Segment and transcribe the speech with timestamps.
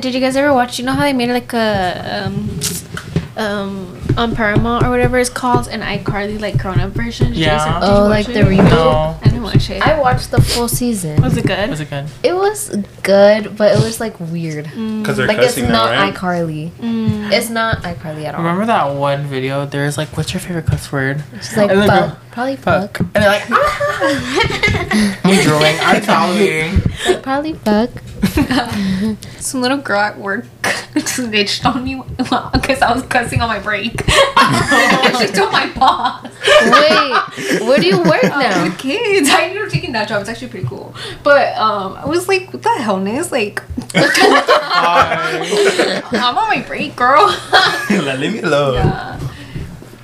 [0.00, 0.78] Did you guys ever watch?
[0.78, 2.48] You know how they made like a um,
[3.36, 7.28] um on Paramount or whatever it's called, an iCarly like grown up version?
[7.28, 7.56] Did Yeah.
[7.56, 8.34] guys- did Oh, like it?
[8.34, 8.70] the reboot?
[8.70, 9.16] No.
[9.20, 9.82] I didn't watch it.
[9.86, 11.20] I watched the full season.
[11.22, 11.70] was it good?
[11.70, 12.06] Was it good?
[12.22, 14.64] It was good, but it was like weird.
[14.64, 16.14] Because they're Like it's cussing now, not right?
[16.14, 16.70] iCarly.
[16.72, 17.32] Mm.
[17.32, 18.42] It's not iCarly at all.
[18.42, 19.64] Remember that one video?
[19.66, 21.22] There's like, what's your favorite cuss word?
[21.40, 22.10] She's like, And fuck.
[22.10, 22.96] go, Probably Fuck.
[22.98, 23.00] fuck.
[23.14, 25.18] And they're like, ah.
[25.24, 25.76] I'm drooling.
[25.80, 26.80] I'm telling.
[27.06, 27.90] Like, probably fuck.
[29.40, 30.44] Some little girl at work
[31.04, 33.92] snitched on me because I was cussing on my break.
[35.18, 36.24] she told my boss.
[36.62, 38.64] Wait, where do you work Uh, now?
[38.64, 39.28] with kids.
[39.30, 40.20] I ended up taking that job.
[40.20, 40.94] It's actually pretty cool.
[41.22, 43.30] But um, I was like, what the hell, Ness?
[43.32, 43.62] Like,
[46.12, 47.26] I'm on my break, girl.
[47.90, 48.74] Let leave me alone.
[48.74, 49.20] yeah.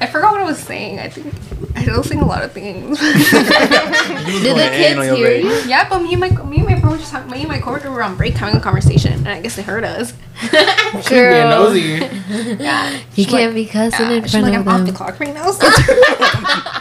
[0.01, 1.01] I forgot what I was saying.
[1.01, 1.35] I think
[1.79, 2.99] I don't sing a lot of things.
[3.01, 5.45] Did the kids hear break.
[5.45, 5.51] you?
[5.69, 7.61] yeah, but me and my me and my friend were just talking, me and my
[7.61, 10.13] coworker were on break having a conversation, and I guess they heard us.
[10.41, 12.01] She's being nosy.
[12.61, 12.99] yeah.
[13.15, 15.35] You can't like, be cussing yeah, in front like, of I'm off the clock right
[15.35, 15.51] now.
[15.53, 15.67] So,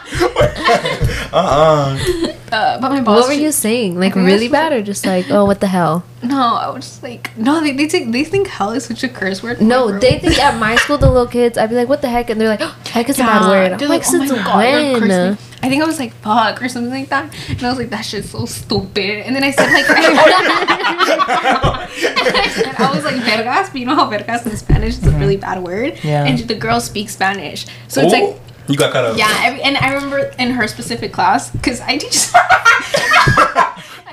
[1.33, 2.33] Uh-uh.
[2.51, 3.21] uh, but my boss.
[3.21, 3.99] What were you saying?
[3.99, 6.03] Like really bad or just like, oh, what the hell?
[6.23, 7.61] No, I was just like, no.
[7.61, 9.61] They they think they think hell is such a curse word.
[9.61, 12.29] No, they think at my school, the little kids, I'd be like, what the heck?
[12.29, 13.71] And they're like, oh, heck is a bad word.
[13.73, 14.43] I'm They're like, "Oh since God,
[14.91, 17.79] you're cursing." I think I was like fuck or something like that, and I was
[17.79, 19.25] like that shit's so stupid.
[19.25, 21.87] And then I said like, I,
[22.53, 25.19] said, I was like vergas, but you know how vergas in Spanish is a mm-hmm.
[25.19, 25.99] really bad word.
[26.03, 26.25] Yeah.
[26.25, 29.17] And the girls speak Spanish, so it's Oh, like you got cut up.
[29.17, 29.33] yeah.
[29.43, 32.27] Every, and I remember in her specific class because I teach.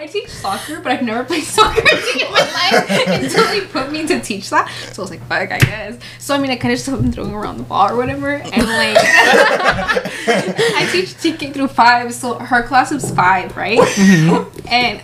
[0.05, 4.07] I teach soccer, but I've never played soccer in my life until they put me
[4.07, 4.71] to teach that.
[4.93, 5.99] So I was like, fuck, I guess.
[6.19, 8.35] So I mean, I kind of just have been throwing around the ball or whatever,
[8.35, 8.99] and like,
[10.27, 13.79] I teach TK through five, so her class is five, right?
[13.79, 14.69] Mm-hmm.
[14.69, 15.01] And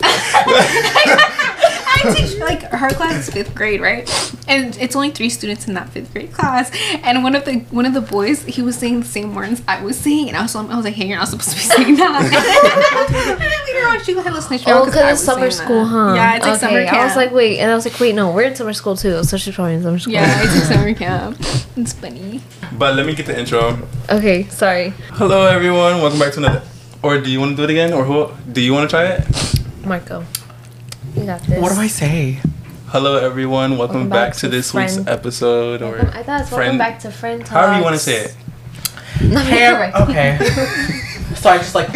[2.02, 4.08] I teach like her class is fifth grade, right?
[4.48, 6.70] And it's only three students in that fifth grade class.
[7.02, 9.82] And one of the one of the boys, he was saying the same words I
[9.82, 11.96] was saying, and I was, I was like, hey, you're not supposed to be saying
[11.96, 12.22] that.
[13.30, 15.50] and then later on, she had a snitch me out Oh, 'cause because it's summer
[15.50, 15.90] school, that.
[15.90, 16.12] huh?
[16.14, 16.60] Yeah, it's like okay.
[16.66, 16.96] summer camp.
[16.96, 19.22] I was like, wait, and I was like, wait, no, we're in summer school too,
[19.24, 20.12] so she's probably in summer school.
[20.14, 21.36] yeah, it's like summer camp.
[21.76, 22.40] It's funny.
[22.78, 23.78] But let me get the intro.
[24.08, 24.90] Okay, sorry.
[25.12, 26.00] Hello, everyone.
[26.00, 26.62] Welcome back to another.
[27.02, 27.92] Or do you want to do it again?
[27.92, 28.30] Or who?
[28.52, 29.26] Do you want to try it?
[29.86, 30.24] Marco,
[31.14, 31.60] you got this.
[31.60, 32.38] What do I say?
[32.88, 33.78] Hello, everyone.
[33.78, 35.82] Welcome, Welcome back, back to to this Friend- week's episode.
[35.82, 37.50] Or Welcome, I thought it's welcome friend- back to friend talks.
[37.50, 38.36] however you want to say it.
[39.22, 40.38] No, Hey, you're okay.
[41.36, 41.92] so I just like.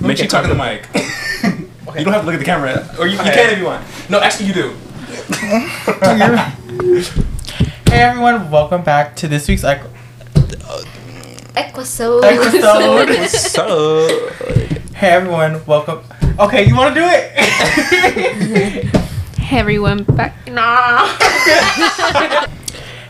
[0.00, 0.88] Make sure you talk to the mic.
[1.94, 3.84] You don't have to look at the camera, or you, you can if you want.
[4.08, 4.72] No, actually, you do.
[7.92, 9.82] Hey everyone, welcome back to this week's ec-
[11.54, 12.24] Episode.
[12.24, 13.28] episode.
[13.28, 14.30] So,
[14.94, 16.00] hey everyone, welcome.
[16.38, 18.94] Okay, you want to do it?
[19.42, 20.34] Hey everyone, back.
[20.50, 21.06] Nah.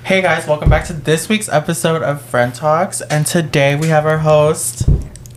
[0.04, 4.06] hey guys, welcome back to this week's episode of Friend Talks, and today we have
[4.06, 4.88] our host,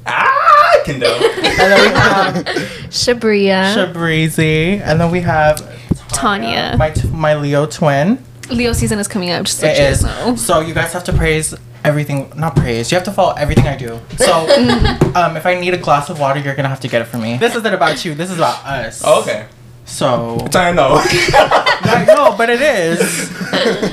[0.07, 1.21] ah, Kendell.
[1.37, 2.33] and then we have
[2.89, 3.75] Shabriyya.
[3.75, 5.61] Shabrizi, and then we have
[6.07, 6.75] Tania.
[6.79, 8.17] my t- my Leo twin.
[8.49, 9.45] Leo season is coming up.
[9.45, 10.03] Just to It let you is.
[10.03, 10.35] know.
[10.37, 11.53] So you guys have to praise
[11.85, 12.31] everything.
[12.35, 12.91] Not praise.
[12.91, 13.99] You have to follow everything I do.
[14.17, 14.33] So,
[15.15, 17.17] um, if I need a glass of water, you're gonna have to get it for
[17.17, 17.37] me.
[17.37, 18.15] This isn't about you.
[18.15, 19.01] This is about us.
[19.05, 19.47] Oh, okay.
[19.85, 20.37] So.
[20.53, 20.95] I know.
[20.99, 23.31] I know, but it is.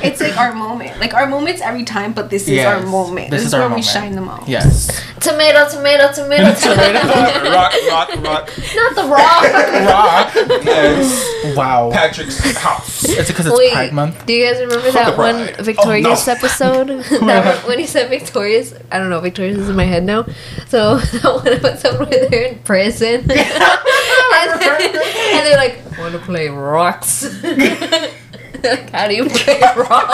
[0.03, 0.99] It's like our moment.
[1.01, 3.31] Like our moments every time, but this is Yes, our moment.
[3.31, 3.87] this This, is is our where moment.
[3.87, 4.49] we shine the most.
[4.49, 4.91] Yes.
[5.21, 7.51] Tomato, tomato, tomato, tomato.
[7.53, 8.51] rock, rock, rock.
[8.75, 9.43] Not the rock.
[9.89, 10.35] Rock.
[10.65, 11.57] Yes.
[11.57, 11.91] Wow.
[11.93, 13.05] Patrick's house.
[13.09, 14.27] It's because it's Wait, Pride Month.
[14.27, 15.37] do you guys remember Fuck that one.
[15.59, 16.37] Oh, Victorious Oh, no.
[16.39, 16.89] episode?
[17.27, 20.27] that one, when he said Victorious, I don't know, Victorious is in my head now.
[20.69, 23.23] So that one episode where they're in prison.
[24.51, 24.95] And, then-
[25.35, 27.23] and they're like, want to play rocks.
[27.43, 30.13] like, how do you play rocks?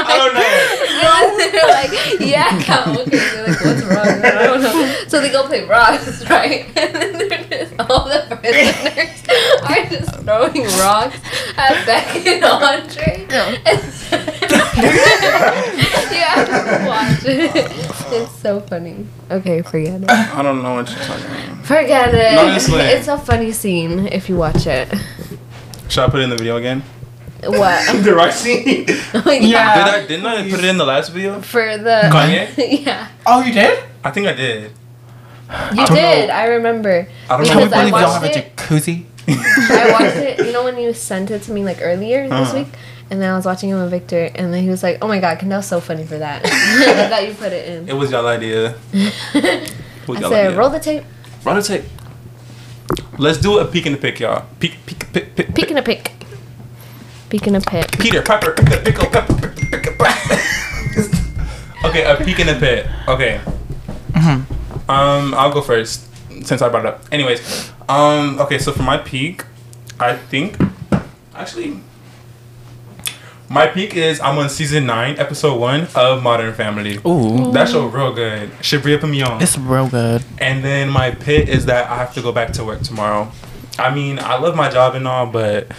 [0.00, 0.44] I don't know.
[1.10, 2.58] And they're like, yeah,
[3.00, 3.18] okay.
[3.18, 4.06] They're like, what's wrong?
[4.24, 4.94] I don't know.
[5.08, 6.66] So they go play rocks, right?
[6.76, 9.22] And then they're just, all the prisoners
[9.62, 11.16] are just throwing rocks
[11.56, 13.26] at Beck and Andre.
[13.28, 14.56] you have to
[16.86, 17.72] watch it.
[18.10, 19.06] It's so funny.
[19.30, 20.08] Okay, forget it.
[20.08, 21.66] I don't know what you're talking about.
[21.66, 22.38] Forget it.
[22.38, 22.80] Honestly.
[22.80, 24.88] It's a funny scene if you watch it.
[25.90, 26.82] Should I put it in the video again?
[27.44, 27.84] What?
[28.02, 28.64] the rock scene.
[28.86, 29.92] Did Oh, yeah.
[29.94, 30.06] I?
[30.06, 31.38] Didn't I put it in the last video?
[31.42, 32.48] For the Kanye?
[32.86, 33.78] yeah, Oh, you did?
[34.02, 34.72] I think I did.
[34.72, 36.28] you don't did.
[36.28, 36.34] know.
[36.34, 37.06] I remember.
[37.28, 37.52] I don't know.
[37.52, 38.56] Can we Because I believe we don't have a it.
[38.56, 39.04] jacuzzi?
[39.28, 40.46] I watched it.
[40.46, 42.58] You know when you sent it to me like earlier this Uh-huh.
[42.58, 42.68] week,
[43.10, 45.18] and then I was watching him with Victor, and then he was like, "Oh my
[45.20, 46.42] god, Kendell's so funny for that."
[47.10, 47.88] that you put it in.
[47.88, 48.74] It was y'all idea.
[48.94, 50.58] It was I y'all said, idea.
[50.58, 51.04] "Roll the tape."
[51.44, 51.84] Roll the tape.
[53.18, 54.44] Let's do a peek in the pick, y'all.
[54.60, 56.12] Peek, peek, peek, pick, Peek in a pick.
[57.28, 57.98] Peek in a pick.
[57.98, 59.98] Peter Pepper, pick, pickle, pepper, pick, pick, pick.
[61.84, 62.86] Okay, a peek in the pit.
[63.06, 63.40] Okay.
[64.88, 66.08] Um, I'll go first
[66.46, 67.04] since I brought it up.
[67.12, 68.58] Anyways, um, okay.
[68.58, 69.44] So for my peak,
[69.98, 70.56] I think
[71.34, 71.80] actually.
[73.50, 76.98] My peak is I'm on season nine, episode one of Modern Family.
[77.06, 77.50] Ooh.
[77.52, 78.50] That show real good.
[78.60, 79.40] Shabriyya put me on.
[79.40, 80.22] It's real good.
[80.38, 83.32] And then my pit is that I have to go back to work tomorrow.
[83.78, 85.72] I mean, I love my job and all, but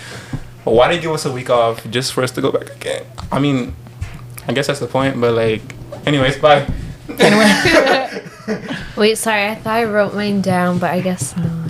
[0.63, 3.05] why they give us a week off just for us to go back again?
[3.31, 3.75] I mean,
[4.47, 5.61] I guess that's the point, but like,
[6.07, 6.65] anyways, bye.
[7.19, 8.23] Anyway.
[8.97, 9.47] Wait, sorry.
[9.47, 11.69] I thought I wrote mine down, but I guess not.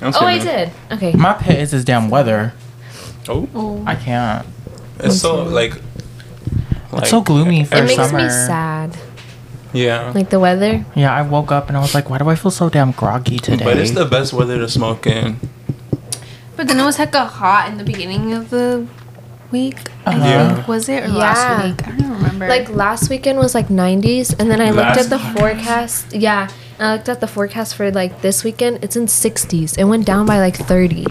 [0.00, 0.46] I'm Oh, I kidding.
[0.54, 0.70] did.
[0.92, 1.12] Okay.
[1.12, 2.52] My pit is this damn weather.
[3.28, 4.46] Oh, I can't.
[5.00, 5.74] it's so like,
[6.92, 8.18] like It's so gloomy for It makes summer.
[8.18, 8.96] me sad.
[9.72, 10.84] Yeah, Like the weather.
[10.96, 13.38] Yeah, I woke up and I was like, why do I feel so damn groggy
[13.38, 13.64] today?
[13.64, 15.36] but it's the best weather to smoke in.
[16.56, 18.86] But then it was hecka hot in the beginning of the
[19.50, 19.78] week.
[20.06, 20.24] I Uh-huh.
[20.24, 20.54] Yeah.
[20.54, 21.14] think was it or Yeah.
[21.14, 21.88] last week?
[21.88, 22.48] I don't remember.
[22.48, 26.12] Like last weekend was like 90s, and then I looked at the forecast.
[26.12, 26.48] Yeah,
[26.78, 28.78] I looked at the forecast for like this weekend.
[28.82, 29.76] It's in 60s.
[29.78, 31.06] It went down by like 30.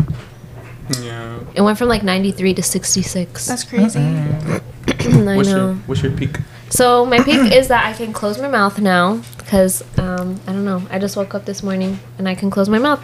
[1.01, 1.39] Yeah.
[1.54, 3.45] It went from like 93 to 66.
[3.48, 4.00] that's crazy.
[4.00, 5.57] I What's know.
[5.57, 6.38] your What's your peak?
[6.69, 10.66] So my peak is that I can close my mouth now because um, I don't
[10.66, 10.81] know.
[10.92, 13.01] I just woke up this morning and I can close my mouth.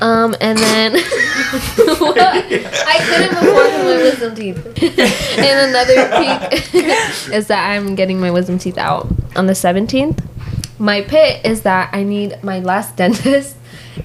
[0.00, 0.92] Um, and then?
[0.96, 1.00] I
[3.04, 4.66] couldn't before with my wisdom teeth.
[5.38, 6.74] and another peak
[7.34, 10.24] is that I'm getting my wisdom teeth out on the 17th.
[10.78, 13.56] My pit is that I need my last dentist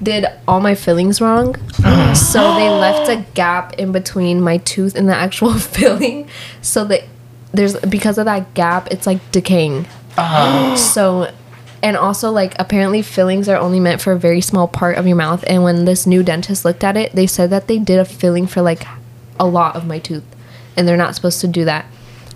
[0.02, 1.56] did all my fillings wrong.
[2.16, 6.28] so they left a gap in between my tooth and the actual filling.
[6.62, 7.04] So that
[7.52, 9.86] there's because of that gap, it's like decaying.
[10.18, 10.76] Uh-huh.
[10.78, 11.32] So
[11.84, 15.16] and also like apparently fillings are only meant for a very small part of your
[15.18, 18.06] mouth and when this new dentist looked at it, they said that they did a
[18.06, 18.88] filling for like
[19.40, 20.24] a lot of my tooth
[20.76, 21.86] and they're not supposed to do that.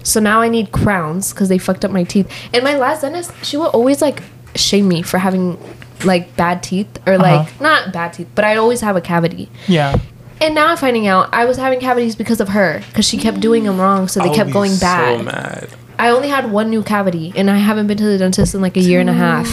[0.04, 2.32] So now I need crowns because they fucked up my teeth.
[2.54, 4.22] And my last dentist, she would always like
[4.56, 5.58] shame me for having
[6.06, 7.64] like bad teeth or like Uh-huh.
[7.64, 9.50] not bad teeth, but I'd always have a cavity.
[9.68, 9.98] yeah.
[10.40, 13.40] And now I'm finding out I was having cavities because of her because she kept
[13.40, 15.18] doing them wrong, so they I'll kept be going bad.
[15.18, 15.70] So mad.
[16.00, 18.78] I only had one new cavity, and I haven't been to the dentist in like
[18.78, 19.48] a year and a half.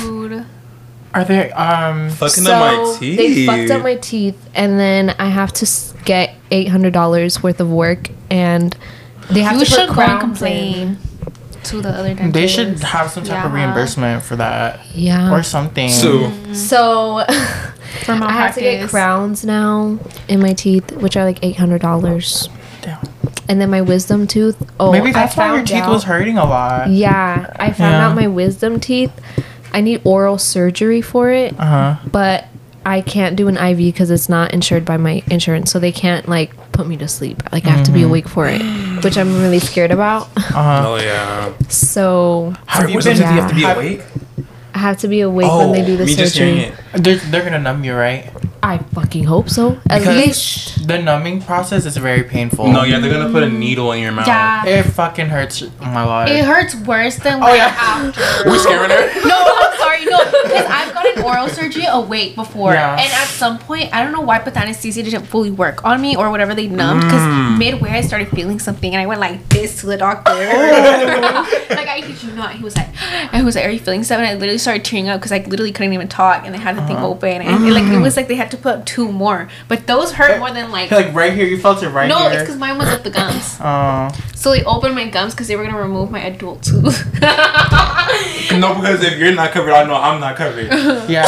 [1.15, 3.17] Are they um Fucking up my teeth.
[3.17, 5.67] they fucked up my teeth, and then I have to
[6.05, 8.77] get eight hundred dollars worth of work, and
[9.31, 10.99] they have You to should put crowns complain
[11.65, 12.33] to the other dentist.
[12.35, 15.33] they should have some type of reimbursement for that Yeah.
[15.33, 15.89] or something.
[15.89, 17.25] So so
[18.05, 19.99] for I have to get crowns now
[20.29, 22.49] in my teeth, which are like eight hundred dollars,
[22.83, 22.99] Damn.
[23.49, 24.57] And then my wisdom tooth.
[24.81, 26.89] Oh, Maybe I that's why your found teeth out- was hurting a lot.
[26.91, 28.07] Yeah, I found Yeah.
[28.09, 29.13] out my wisdom teeth.
[29.73, 31.95] I need oral surgery for it, Uh huh.
[32.11, 32.45] but
[32.87, 36.29] I can't do an IV because it's not insured by my insurance, so they can't
[36.29, 37.43] like put me to sleep.
[37.53, 38.61] Like I have to be awake for it,
[39.03, 40.29] which I'm really scared about.
[40.37, 40.85] Uh huh.
[40.87, 41.53] Oh yeah.
[41.69, 43.23] So Have you What's been?
[43.23, 44.03] up, you have to be awake.
[44.75, 46.77] I have to be awake when they do the Oh, me just hearing surgery.
[46.95, 47.03] it.
[47.05, 48.29] They're, they're gonna numb you, right?
[48.63, 49.79] I fucking hope so.
[49.91, 52.73] At Because least the numbing process is very painful.
[52.73, 54.27] No, yeah, they're gonna put a needle in your mouth.
[54.27, 54.67] Yeah.
[54.67, 55.63] It fucking hurts.
[55.63, 56.29] Oh my god.
[56.31, 57.77] It hurts worse than Oh, like yeah.
[57.79, 58.23] after.
[58.51, 59.05] We're scaring her?
[59.29, 62.93] No, I'm sorry, no, because I've gotten oral surgery awake before, Yeah.
[62.99, 66.01] and at some point, I don't know why, but the anesthesia didn't fully work on
[66.01, 67.03] me or whatever they numbed.
[67.03, 67.59] Because Mm.
[67.59, 70.33] midway, I started feeling something, and I went like this to the doctor.
[70.35, 71.67] Oh.
[71.71, 72.89] like I kid you not, he was like,
[73.33, 75.73] I was like, "Are you feeling something?" I literally started tearing up because I literally
[75.73, 77.09] couldn't even talk, and they had the thing Uh-huh.
[77.09, 80.13] open, and it, like it was like they had to put two more, but those
[80.13, 80.91] hurt more than like.
[80.91, 82.17] like right here, you felt it right here.
[82.17, 82.33] no, here.
[82.33, 83.59] it's because mine was up the gums.
[83.65, 84.09] Oh.
[84.35, 86.99] So they opened my gums because they were gonna remove my adult tooth.
[88.59, 90.67] No, because if you're not covered, I know I'm not covered.
[91.11, 91.27] yeah.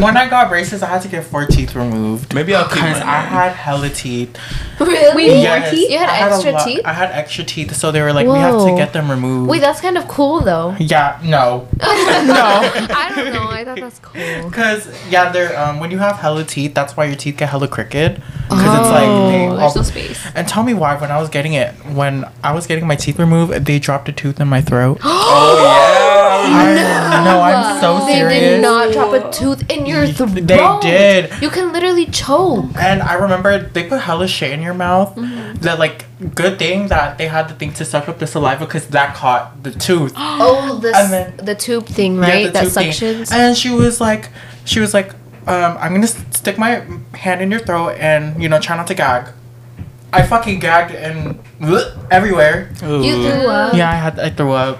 [0.00, 2.34] when I got braces, I had to get four teeth removed.
[2.34, 3.00] Maybe I'll keep Because.
[3.00, 4.36] I had hella teeth.
[4.78, 5.16] really.
[5.16, 6.82] Wait, Yes, You had I a extra lot- teeth?
[6.84, 9.48] I had extra teeth, so they were like, we have to get them removed.
[9.50, 10.76] Wait, that's kind of cool though.
[10.78, 11.66] yeah, no.
[11.80, 12.61] no.
[12.94, 13.48] I don't know.
[13.48, 14.48] I thought that's cool.
[14.48, 17.68] Because, yeah, they're, um, when you have hella teeth, that's why your teeth get hella
[17.68, 18.14] crooked.
[18.14, 20.18] Because it's like, they Oh, all, there's no space.
[20.34, 23.18] And tell me why, when I was getting it, when I was getting my teeth
[23.18, 24.98] removed, they dropped a tooth in my throat.
[25.34, 25.91] Oh yeah.
[26.44, 28.32] I, no, I'm so They serious.
[28.32, 30.30] They did not drop a tooth in your throat.
[30.34, 31.32] They did.
[31.42, 32.66] You can literally choke.
[32.76, 35.14] And I remember they put hella shit in your mouth.
[35.60, 38.86] That like good thing that they had the thing to suck up the saliva because
[38.88, 40.12] that caught the tooth.
[40.44, 42.46] Oh, the And then- the tube thing, Yeah, right?
[42.46, 43.26] the that tooth thing.
[43.38, 44.30] And she was like,
[44.64, 45.12] she was like,
[45.46, 46.82] um, I'm gonna stick my
[47.14, 49.28] hand in your throat and you know try not to gag.
[50.12, 51.38] I fucking gagged and
[52.10, 52.70] everywhere.
[52.82, 53.74] You threw up.
[53.74, 54.78] Yeah, I had I threw up.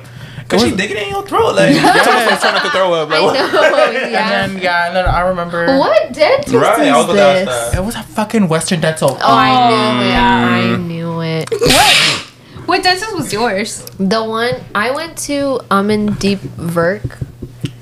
[0.53, 3.09] Cause she digging in your throat, like that's almost like trying not to throw up.
[3.11, 3.35] Like, I what?
[3.35, 4.09] know.
[4.13, 4.43] Yeah.
[4.43, 7.71] And then yeah, and then I remember What dentist Right, was is gonna ask this?
[7.73, 7.79] that.
[7.79, 9.11] it was a fucking Western Dental.
[9.11, 10.09] Oh, I knew it.
[10.09, 10.47] yeah.
[10.47, 11.51] I knew it.
[11.51, 13.85] What What dentist was yours?
[13.99, 17.19] The one I went to um, Amin Deep Verk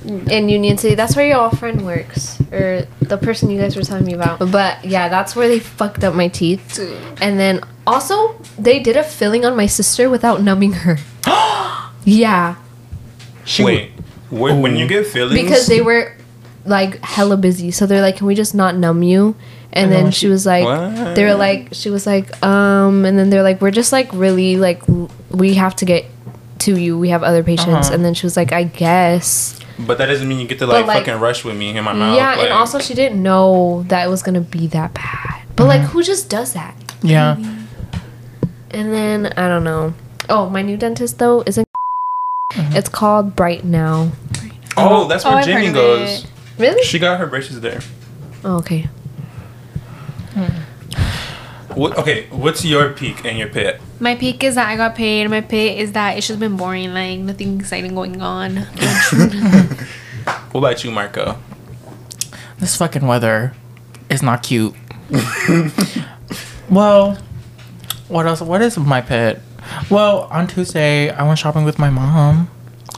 [0.05, 0.95] in Union City.
[0.95, 4.39] That's where your old friend works, or the person you guys were telling me about.
[4.51, 6.79] But yeah, that's where they fucked up my teeth.
[7.21, 10.97] And then also they did a filling on my sister without numbing her.
[12.05, 12.57] yeah,
[13.45, 13.91] She Wait,
[14.31, 16.13] wh- when you get fillings, because they were
[16.65, 17.71] like hella busy.
[17.71, 19.35] So they're like, "Can we just not numb you?"
[19.73, 21.15] And And then then she she- was like, What?
[21.15, 24.57] they were like, she was like, um, and then they're like, we're just like really
[24.57, 24.83] like
[25.31, 26.05] we have to get
[26.67, 26.99] to you.
[26.99, 27.87] We have other patients.
[27.87, 27.95] Uh-huh.
[27.95, 29.59] And then she was like, I guess.
[29.79, 31.93] but that doesn't mean you get to like, like- fucking rush with me in my
[31.95, 32.17] mouth.
[32.17, 35.43] yeah, and also she didn't know that it was gonna be that bad.
[35.57, 36.75] But like, who just does that?
[37.03, 37.37] yeah.
[38.73, 39.95] And then I don't know.
[40.29, 41.67] Oh, my new dentist though isn't.
[42.51, 42.77] Mm-hmm.
[42.77, 44.13] It's called Bright Now.
[44.77, 46.25] oh, oh that's Oh, where I've Jamie goes.
[46.25, 46.31] it.
[46.59, 46.83] Really?
[46.83, 47.81] She got her braces there.
[48.45, 48.89] Oh, okay.
[50.35, 51.75] Hmm.
[51.75, 53.81] What, okay, what's your peak and your pit?
[54.01, 55.29] My peak is that I got paid.
[55.31, 56.93] My pit is that it's just been boring.
[56.93, 58.67] Like nothing exciting going on.
[60.53, 61.39] What about you, Marco?
[62.59, 63.55] This fucking weather
[64.09, 64.75] is not cute.
[66.69, 67.17] well,
[68.09, 68.41] what else?
[68.41, 69.41] What is my pit?
[69.91, 72.51] Well, on Tuesday, I went shopping with my mom.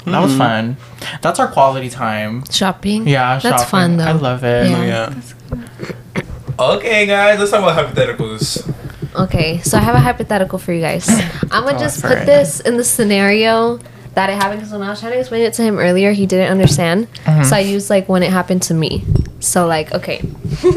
[0.06, 0.76] That was fun.
[1.20, 2.44] That's our quality time.
[2.50, 3.06] Shopping.
[3.06, 3.66] Yeah, That's shopping.
[3.70, 4.04] fun though.
[4.04, 4.68] I love it.
[4.70, 5.14] Yeah.
[5.54, 6.22] Yeah.
[6.58, 8.68] Okay, guys, let's talk about hypotheticals.
[9.14, 11.08] Okay, so I have a hypothetical for you guys.
[11.50, 12.26] I'm gonna Go just put it.
[12.26, 13.78] this in the scenario
[14.14, 16.26] that it happened because when I was trying to explain it to him earlier, he
[16.26, 17.08] didn't understand.
[17.24, 17.44] Mhm.
[17.46, 19.04] So I used like when it happened to me.
[19.40, 20.22] So like, okay.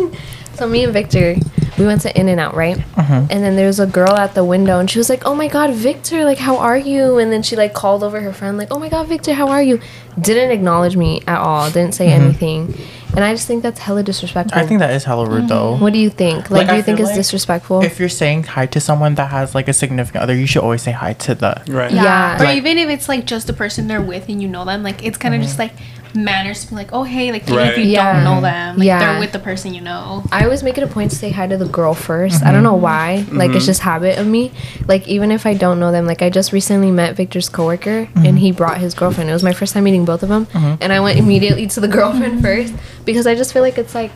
[0.56, 1.36] so me and Victor,
[1.78, 2.78] we went to In and Out, right?
[2.96, 3.28] Mhm.
[3.30, 5.48] And then there was a girl at the window, and she was like, "Oh my
[5.48, 6.24] God, Victor!
[6.26, 8.90] Like, how are you?" And then she like called over her friend, like, "Oh my
[8.90, 9.80] God, Victor, how are you?"
[10.20, 11.70] Didn't acknowledge me at all.
[11.70, 12.24] Didn't say mm-hmm.
[12.24, 12.74] anything.
[13.16, 14.60] And I just think that's hella disrespectful.
[14.60, 15.74] I think that is hella rude though.
[15.74, 15.84] Mm-hmm.
[15.84, 16.50] What do you think?
[16.50, 17.82] Like, Like, do you think feel it's like disrespectful?
[17.82, 20.82] If you're saying hi to someone that has like a significant other, you should always
[20.82, 21.62] say hi to the.
[21.68, 21.92] Right.
[21.92, 22.04] Yeah.
[22.04, 22.42] Yeah.
[22.42, 24.84] Or Like- even if it's like just the person they're with and you know them,
[24.84, 25.48] like it's kind of mm-hmm.
[25.48, 25.74] just like
[26.16, 28.14] manners to be like, oh hey, like even if you Yeah.
[28.14, 29.00] don't know them, like Yeah.
[29.00, 30.24] they're with the person you know.
[30.32, 32.56] I always make it a point to say hi to the girl 1st I don't
[32.56, 32.64] mm-hmm.
[32.64, 33.26] know why.
[33.32, 33.66] Like it's mm-hmm.
[33.66, 34.52] just habit of me.
[34.88, 38.10] Like even if I don't know them, like I just recently met Victor's coworker and
[38.16, 38.38] mm-hmm.
[38.38, 39.30] he brought his girlfriend.
[39.30, 40.78] It was my first time meeting both of them, uh-huh.
[40.82, 42.74] and I went immediately to the girlfriend first
[43.06, 44.12] because I just feel like it's like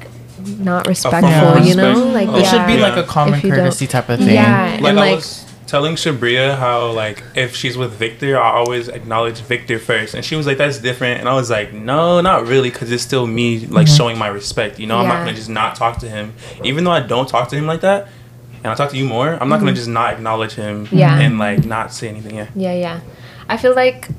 [0.57, 1.93] not respectful, of you know?
[1.93, 2.87] Like It should be yeah.
[2.87, 4.29] like a common If don't- courtesy type of thing.
[4.29, 8.51] Yeah, Like and I like was telling Shabriyya how like if she's with Victor, I
[8.53, 12.21] always acknowledge Victor first, and she was like, "That's different," and I was like, "No,
[12.21, 14.79] not really, because it's still me like showing my respect.
[14.79, 16.33] You know, I'm not gonna just not talk to him,
[16.63, 18.07] even though I don't talk to him like that."
[18.63, 19.37] And I talk to you more.
[19.39, 21.17] I'm not gonna just not acknowledge him Yeah.
[21.19, 22.35] and like not say anything.
[22.35, 22.47] Yeah.
[22.55, 22.99] Yeah, yeah.
[23.47, 24.09] I feel like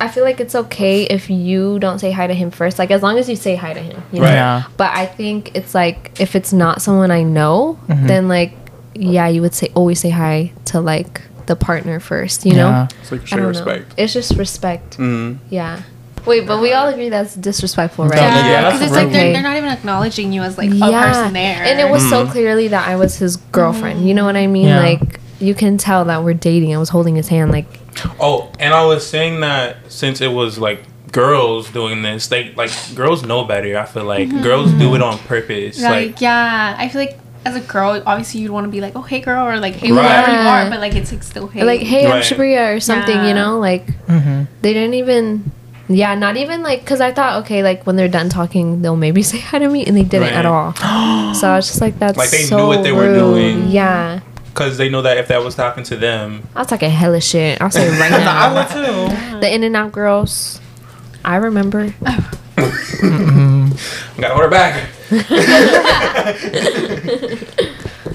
[0.00, 2.78] I feel like it's okay if you don't say hi to him first.
[2.78, 4.26] Like as long as you say hi to him, you know.
[4.26, 4.32] Right.
[4.32, 4.62] Yeah.
[4.78, 8.06] But I think it's like if it's not someone I know, Mhm.
[8.08, 8.52] then like
[8.94, 12.68] yeah, you would say always say hi to like the partner first, you know?
[12.68, 12.88] Yeah.
[13.00, 13.88] It's like I respect.
[13.88, 13.94] know.
[14.04, 14.98] It's just respect.
[14.98, 15.38] Mm.
[15.48, 15.82] Yeah.
[16.26, 18.16] Wait, but we all agree that's disrespectful, right?
[18.16, 20.70] Yeah, Yeah, yeah, because that's it's like they're, they're not even acknowledging you as like
[20.70, 21.64] a person there.
[21.64, 22.32] And it was so mm-hmm.
[22.32, 24.06] clearly that I was his girlfriend.
[24.06, 24.68] You know what I mean?
[24.68, 24.80] Yeah.
[24.80, 26.74] Like you can tell that we're dating.
[26.74, 27.66] I was holding his hand like
[28.20, 32.70] Oh, and I was saying that since it was like girls doing this, they like
[32.94, 33.78] girls know better.
[33.78, 34.42] I feel like mm-hmm.
[34.42, 35.80] girls do it on purpose.
[35.80, 38.94] like, Like, yeah, I feel like as a girl, obviously you'd want to be like,
[38.96, 40.02] oh hey girl, or like hey Right.
[40.02, 41.64] whoever you are, but like it's like still hey.
[41.64, 42.22] like hey, I'm Right.
[42.22, 43.28] Shabriyya or something, Yeah.
[43.28, 43.58] you know?
[43.58, 44.44] Like Mm-hmm.
[44.62, 45.50] they didn't even
[45.88, 49.22] yeah, not even like cuz I thought okay, like when they're done talking, they'll maybe
[49.30, 50.36] say hi to me and they didn't Right.
[50.36, 50.74] at all.
[51.34, 53.18] so I was just like that's Like, they knew so what they were rude.
[53.18, 53.68] doing.
[53.70, 54.20] Yeah.
[54.52, 57.62] because they know that if that was talking to them, I was talking hella shit.
[57.62, 59.40] I'll say it right I would too.
[59.40, 60.60] the In and Out girls.
[61.24, 61.94] I remember.
[63.00, 64.88] Gotta order back.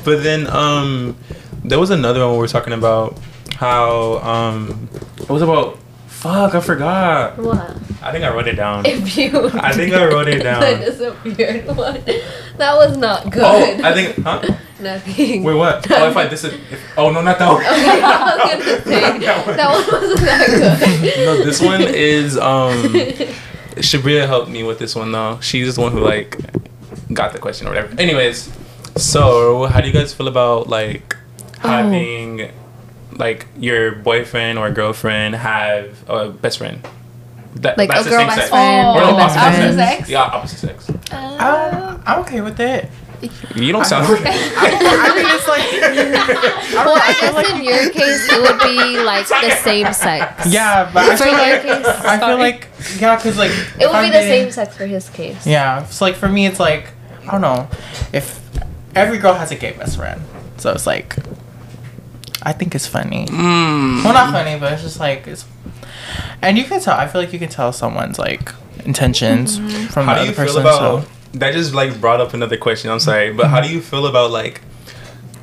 [0.06, 1.18] but then um
[1.64, 3.18] there was another one we were talking about
[3.56, 4.88] how um
[5.20, 7.38] it was about fuck I forgot.
[7.38, 7.76] What?
[8.02, 8.86] I think I wrote it down.
[8.86, 10.62] If you I think I wrote it down.
[10.62, 12.02] That is a weird one.
[12.58, 13.44] That was not good.
[13.44, 14.42] Oh, I think huh?
[14.80, 15.44] Nothing.
[15.44, 15.90] Wait, what?
[15.92, 17.62] Oh, if I this is if, oh no, not that one.
[17.66, 20.48] Okay, I was gonna say that one wasn't that
[21.02, 21.18] good.
[21.26, 22.74] no, this one is um
[23.78, 25.40] Shabria helped me with this one though.
[25.42, 26.38] She's the one who like
[27.16, 27.90] got the question or whatever.
[28.00, 28.52] Anyways,
[28.98, 31.16] so how do you guys feel about like
[31.64, 31.70] Oh.
[31.70, 32.52] having
[33.18, 36.86] like your boyfriend or girlfriend have a best friend?
[37.56, 38.50] That, Like a the girl same best sex.
[38.50, 39.76] friend, Oh, Or boy no, best opposite friend.
[39.80, 40.10] sex?
[40.10, 40.90] Yeah, opposite sex.
[41.12, 42.90] Uh, I'm okay with it.
[43.56, 44.06] You don't sound.
[44.10, 44.12] I
[45.16, 45.66] mean, it's like
[46.86, 50.46] Well, I guess in your case, it would be like the same sex.
[50.48, 52.68] Yeah, but I For feel like case, I feel like
[53.00, 55.48] yeah, cause like it if would I'm be the dating- same sex for his case.
[55.48, 56.88] Yeah, it's like for me, it's like
[57.28, 57.68] I don't know
[58.14, 58.40] if
[58.96, 60.22] every girl has a gay best friend,
[60.58, 61.16] so it's like
[62.44, 63.26] I think it's funny.
[63.26, 64.04] Mm.
[64.04, 65.46] Well, not funny, but it's just like it's,
[66.42, 66.98] and you can tell.
[66.98, 68.54] I feel like you can tell someone's like
[68.86, 69.58] intentions
[69.92, 70.62] from How the do you other feel person.
[70.62, 71.54] about so that?
[71.54, 72.92] Just like brought up another question.
[72.92, 74.62] I'm sorry, but how do you feel about like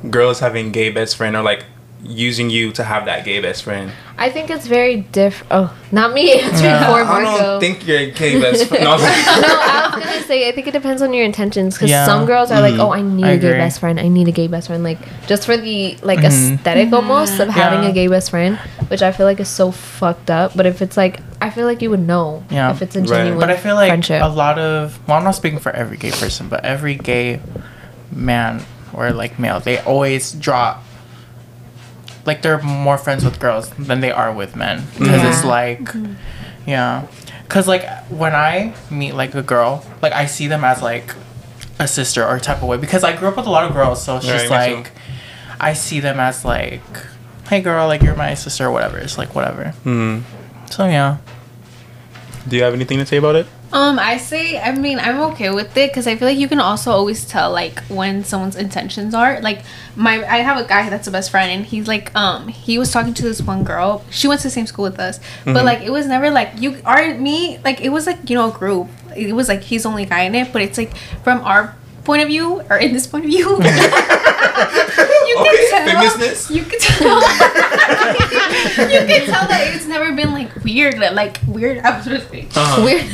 [0.09, 1.65] girls having gay best friend or like
[2.05, 3.91] using you to have that gay best friend?
[4.17, 5.47] I think it's very different.
[5.51, 6.85] Oh, not me answering Yeah.
[6.87, 8.83] for I don't think you're a gay best friend.
[8.83, 11.23] No, I was like- no, I was gonna say I think it depends on your
[11.25, 12.05] intentions because Yeah.
[12.05, 13.99] some girls are like, oh, I need I a gay best friend.
[13.99, 16.25] I need a gay best friend, like just for the like Mhm.
[16.57, 18.57] aesthetic almost of having a gay best friend,
[18.89, 20.55] which I feel like is so fucked up.
[20.55, 22.69] But if it's like, I feel like you would know Yeah.
[22.71, 23.07] if it's a Right.
[23.09, 24.21] genuine But I feel like friendship.
[24.21, 27.39] a lot of well, I'm not speaking for every gay person, but every gay
[28.11, 28.61] man
[28.93, 30.77] or like male, they always draw
[32.25, 35.49] like they're more friends with girls than they are with men because it's Yeah.
[35.49, 35.89] like
[36.65, 37.07] yeah
[37.43, 41.13] because like when i meet like a girl like i see them as like
[41.79, 44.03] a sister or type of way because i grew up with a lot of girls
[44.03, 44.75] so it's Right, just me too.
[44.77, 44.91] like
[45.59, 46.81] i see them as like
[47.49, 50.19] hey girl like you're my sister or whatever it's like whatever Hmm.
[50.69, 51.17] so yeah
[52.47, 53.47] Do you have anything to say about it?
[53.73, 56.59] Um, I say, I mean, I'm okay with it because I feel like you can
[56.59, 59.41] also always tell like when someone's intentions are.
[59.41, 59.63] Like
[59.95, 62.91] my, I have a guy that's a best friend, and he's like, um, he was
[62.91, 64.05] talking to this one girl.
[64.11, 66.79] She went to the same school with us, but like it was never like you
[66.85, 67.57] are me.
[67.63, 68.89] Like it was like you know a group.
[69.17, 72.21] It was like he's the only guy in it, but it's like from our point
[72.21, 73.57] of view or in this point of view.
[75.33, 75.85] you Okay, can tell.
[76.01, 76.49] famousness.
[76.51, 77.21] You can tell.
[78.91, 80.97] you can tell that it's never been like weird.
[80.99, 81.79] Like, like weird.
[81.79, 82.49] I was just saying.
[82.55, 82.83] Uh-huh.
[82.83, 83.01] Weird.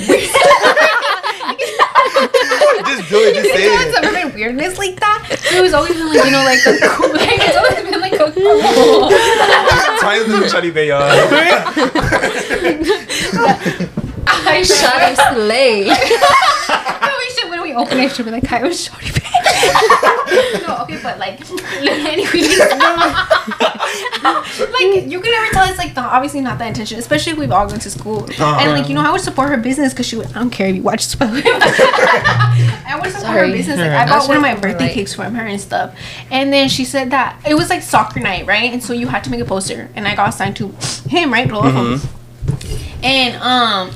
[2.89, 3.33] just do it.
[3.35, 5.27] Just say It's never been weirdness like that.
[5.53, 7.13] It was always been like you know like a cool.
[7.13, 8.59] Like it's always been like a cool.
[9.99, 11.09] Times in Shawty Bay, y'all.
[14.31, 15.33] I Shawty shot.
[15.33, 15.89] slay.
[17.01, 19.19] No, we should when we open it, should be like I was Shorty Bay.
[20.67, 21.39] no, okay, but like,
[21.81, 22.59] anyways,
[24.71, 27.51] like you can never tell it's like the, obviously not the intention, especially if we've
[27.51, 28.25] all gone to school.
[28.39, 30.27] And like you know, I would support her business because she would.
[30.27, 31.15] I don't care if you watch this.
[31.15, 31.41] by the way.
[31.45, 33.47] I would support Sorry.
[33.49, 33.77] her business.
[33.79, 35.95] Like I bought one of my birthday like- cakes from her and stuff.
[36.29, 38.71] And then she said that it was like soccer night, right?
[38.71, 40.67] And so you had to make a poster, and I got assigned to
[41.09, 41.49] him, right?
[41.49, 42.01] Both of them.
[43.01, 43.91] And um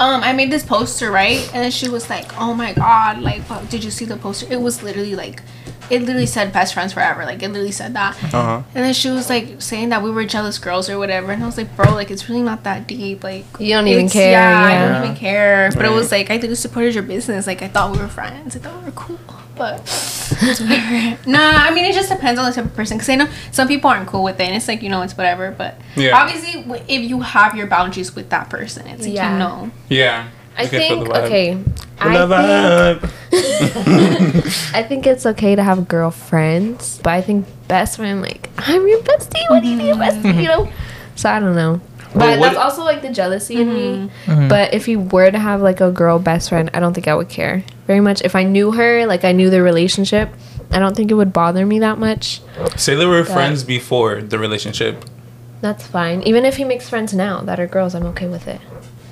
[0.00, 1.40] um I made this poster, right?
[1.54, 4.46] And then she was like, "Oh my god, like fuck, did you see the poster?
[4.50, 5.42] It was literally like
[5.90, 7.24] it literally said best friends forever.
[7.24, 8.62] Like it literally said that." Uh-huh.
[8.74, 11.32] And then she was like saying that we were jealous girls or whatever.
[11.32, 13.24] And I was like, "Bro, like it's really not that deep.
[13.24, 15.70] Like You don't even care, Yeah, I don't even care.
[15.74, 17.46] But it was like I literally supported your business.
[17.46, 18.56] Like I thought we were friends.
[18.56, 19.18] I thought we were cool.
[19.58, 20.60] But it's.
[21.26, 22.98] Nah, I mean it just depends on the type of person.
[22.98, 25.16] Cause I know some people aren't cool with it, and it's like you know it's
[25.16, 25.50] whatever.
[25.50, 26.16] But Yeah.
[26.16, 29.32] obviously, if you have your boundaries with that person, it's like Yeah.
[29.32, 29.70] you know.
[29.88, 30.28] Yeah.
[30.56, 31.58] I You think okay.
[32.00, 33.12] I think.
[34.74, 39.00] I think it's okay to have girlfriends, but I think best friend like I'm your
[39.00, 39.42] bestie.
[39.50, 40.42] What do you mean, bestie?
[40.42, 40.68] You know.
[41.16, 41.80] So I don't know.
[42.14, 44.10] But Well, what- that's also like the jealousy in me.
[44.26, 44.48] Mhm.
[44.48, 47.14] But if he were to have like a girl best friend, I don't think I
[47.14, 48.22] would care very much.
[48.22, 50.30] If I knew her, like I knew the relationship,
[50.70, 52.40] I don't think it would bother me that much.
[52.76, 55.04] Say they were But- friends before the relationship.
[55.60, 56.22] That's fine.
[56.22, 58.60] Even if he makes friends now that are girls, I'm okay with it.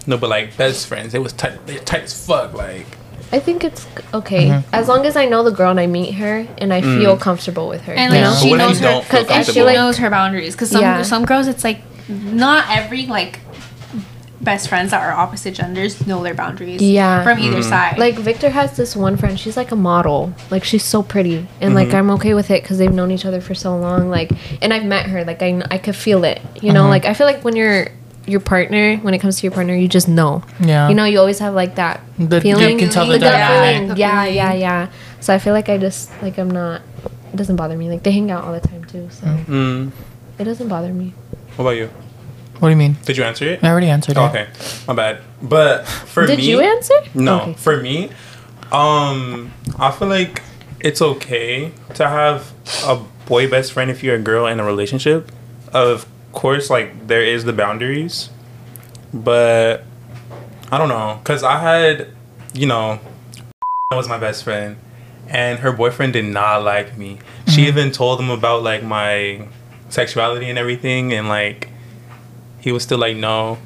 [0.07, 1.15] No, but like best friends.
[1.15, 1.67] It was tight.
[1.67, 2.55] They're tight as fuck.
[2.55, 2.87] Like.
[3.33, 4.69] I think it's okay mm-hmm.
[4.73, 7.21] as long as I know the girl and I meet her and I feel mm.
[7.21, 7.93] comfortable with her.
[7.93, 8.35] And like know?
[8.35, 9.73] she But what if knows her, don't and she comfortable?
[9.73, 10.55] knows her boundaries.
[10.55, 11.03] Because some Yeah.
[11.03, 13.41] some girls, it's like not every like
[14.41, 16.83] best friends that are opposite genders know their boundaries.
[16.83, 17.25] Yeah.
[17.25, 17.69] from either mm-hmm.
[17.69, 17.99] side.
[17.99, 19.39] Like Victor has this one friend.
[19.39, 20.33] She's like a model.
[20.51, 21.97] Like she's so pretty, and like mm-hmm.
[21.97, 24.09] I'm okay with it because they've known each other for so long.
[24.11, 24.31] Like,
[24.63, 25.25] and I've met her.
[25.25, 26.41] Like I, I could feel it.
[26.63, 26.91] You know, mm-hmm.
[26.91, 27.89] like I feel like when you're
[28.27, 30.43] your partner, when it comes to your partner, you just know.
[30.61, 30.89] Yeah.
[30.89, 32.79] You know, you always have like that The- you feeling.
[32.79, 33.83] can tell the the dynamic.
[33.83, 33.99] feeling.
[33.99, 34.91] Yeah, yeah, yeah.
[35.21, 36.83] So I feel like I just like I'm not.
[37.33, 37.89] It doesn't bother me.
[37.89, 39.93] Like they hang out all the time too, so Mm.
[40.39, 41.15] it doesn't bother me.
[41.57, 41.87] What about you?
[42.59, 42.97] What do you mean?
[43.05, 43.63] Did you answer it?
[43.65, 44.21] I already answered it.
[44.21, 44.47] Oh, okay,
[44.87, 45.21] my bad.
[45.43, 46.95] But for Did me, you answer?
[47.15, 47.53] No, Okay.
[47.55, 48.11] for me,
[48.73, 50.43] um, I feel like
[50.81, 52.53] it's okay to have
[52.85, 55.31] a boy best friend if you're a girl in a relationship.
[55.73, 58.31] Of course, like there is the boundaries,
[59.13, 59.85] but
[60.73, 62.09] I don't know, cause I had,
[62.55, 62.99] you know,
[63.93, 64.77] was my best friend,
[65.29, 67.19] and her boyfriend did not like me.
[67.49, 69.47] She even told him about like my
[70.01, 71.69] sexuality and everything, and like
[72.61, 73.59] he was still like no.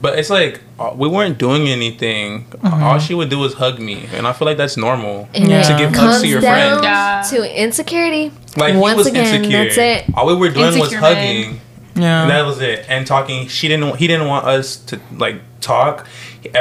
[0.00, 2.46] But it's like uh, we weren't doing anything.
[2.64, 5.62] All she would do was hug me, and I feel like that's normal Yeah.
[5.62, 6.84] To give hugs to your down friend.
[6.84, 7.22] Yeah.
[7.30, 8.32] to insecurity.
[8.56, 9.64] Like Once he was again, insecure.
[9.64, 10.14] that's it.
[10.16, 11.14] All we were doing was Insecure man.
[11.16, 11.60] hugging.
[11.94, 12.22] Yeah.
[12.22, 12.84] And that was it.
[12.88, 13.46] And talking.
[13.48, 13.96] She didn't.
[14.02, 16.06] He didn't want us to like talk.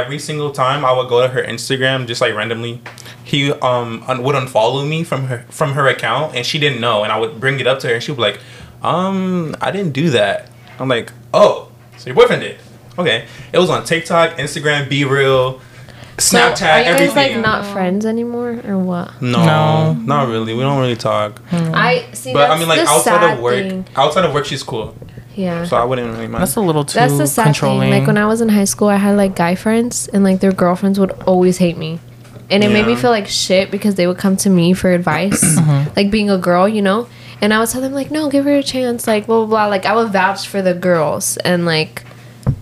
[0.01, 2.81] Every single time I would go to her Instagram, just like randomly,
[3.23, 6.97] he um un- would unfollow me from her from her account, and she didn't know.
[7.03, 8.39] And I would bring it up to her, and she would be like,
[8.83, 11.67] "Um, I didn't do that." I'm like, "Oh,
[11.97, 12.57] so your boyfriend did?"
[12.97, 13.25] Okay.
[13.53, 15.61] It was on TikTok, Instagram, Be Real,
[16.19, 17.15] So, Snapchat, are you guys everything.
[17.15, 19.21] like not friends anymore or what?
[19.21, 19.93] no, No.
[19.93, 20.53] not really.
[20.53, 21.41] We don't really talk.
[21.51, 22.33] I see.
[22.33, 23.85] But I mean, like outside of work, thing.
[23.95, 24.93] outside of work, she's cool.
[25.35, 25.63] Yeah.
[25.63, 26.41] So I wouldn't really mind.
[26.43, 27.89] That's a little too That's the sad controlling.
[27.91, 27.99] thing.
[28.01, 30.51] Like when I was in high school, I had like guy friends, and like their
[30.51, 31.99] girlfriends would always hate me,
[32.51, 35.41] and it made me feel like shit because they would come to me for advice,
[35.57, 35.93] Mm-hmm.
[35.95, 37.07] like being a girl, you know.
[37.41, 39.65] And I would tell them like, no, give her a chance, like blah blah blah.
[39.67, 42.03] Like I would vouch for the girls, and like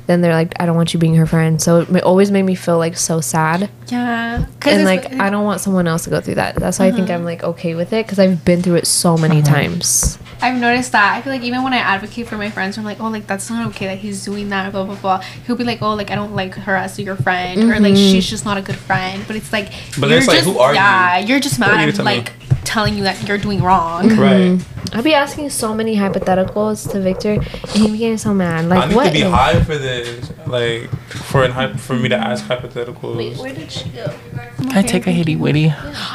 [0.09, 1.61] then they're like, I don't want you being her friend.
[1.61, 4.45] So it always made me feel like so sad, Yeah.
[4.65, 6.55] and like I don't want someone else to go through that.
[6.55, 7.19] That's why I think uh-huh.
[7.19, 9.53] I'm like okay with it because I've been through it so many uh-huh.
[9.53, 10.17] times.
[10.41, 11.15] I've noticed that.
[11.15, 13.49] I feel like even when I advocate for my friends, I'm like, oh, like that's
[13.49, 15.19] not okay that he's doing that, blah blah blah.
[15.45, 17.95] He'll be like, oh, like I don't like her as your friend, or like mm-hmm.
[17.95, 19.23] she's just not a good friend.
[19.27, 20.75] But it's like, But then it's like, who are you?
[20.75, 21.81] yeah, you're just mad.
[21.81, 22.23] you I'm to me?
[22.69, 24.09] Like telling you that you're doing wrong.
[24.09, 24.57] right.
[24.57, 24.97] Mm-hmm.
[24.97, 28.65] I'd be asking so many hypotheticals to Victor, and he became so mad.
[28.65, 29.05] Like, I Like need what?
[29.07, 30.89] to be if- high for this, like
[31.29, 33.15] for an hy- for me to ask hypotheticals.
[33.17, 34.11] Wait, where did she go?
[34.57, 35.65] Can I take a hitty witty?
[35.65, 35.71] It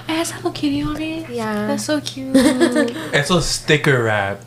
[0.09, 1.29] has Hello Kitty on it.
[1.31, 1.67] Yeah.
[1.69, 2.35] That's so cute.
[3.15, 4.41] It's a sticker wrap.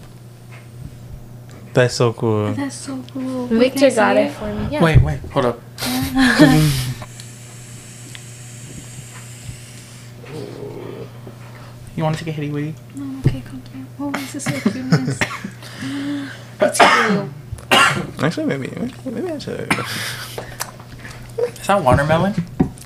[1.73, 2.53] That's so cool.
[2.53, 3.47] That's so cool.
[3.47, 4.67] Wait, can Victor I got it for me.
[4.71, 4.83] Yeah.
[4.83, 5.59] Wait, wait, hold up.
[11.97, 12.75] you want to take a hitty witty?
[12.97, 13.85] Oh, okay, come here.
[13.99, 16.29] Oh, this is so cute.
[16.59, 17.29] That's cute.
[18.23, 19.71] Actually, maybe maybe I should.
[21.37, 22.33] Is that watermelon?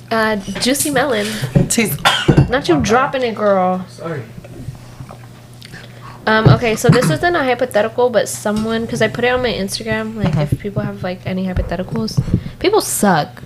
[0.10, 1.28] Uh, juicy melon.
[1.70, 1.98] Tastes.
[2.50, 3.86] Not you dropping it, girl.
[3.88, 4.24] Sorry.
[6.28, 6.48] Um.
[6.50, 10.16] Okay, so this isn't a hypothetical, but someone, because I put it on my Instagram,
[10.16, 12.22] like if people have like any hypotheticals,
[12.60, 13.42] people suck.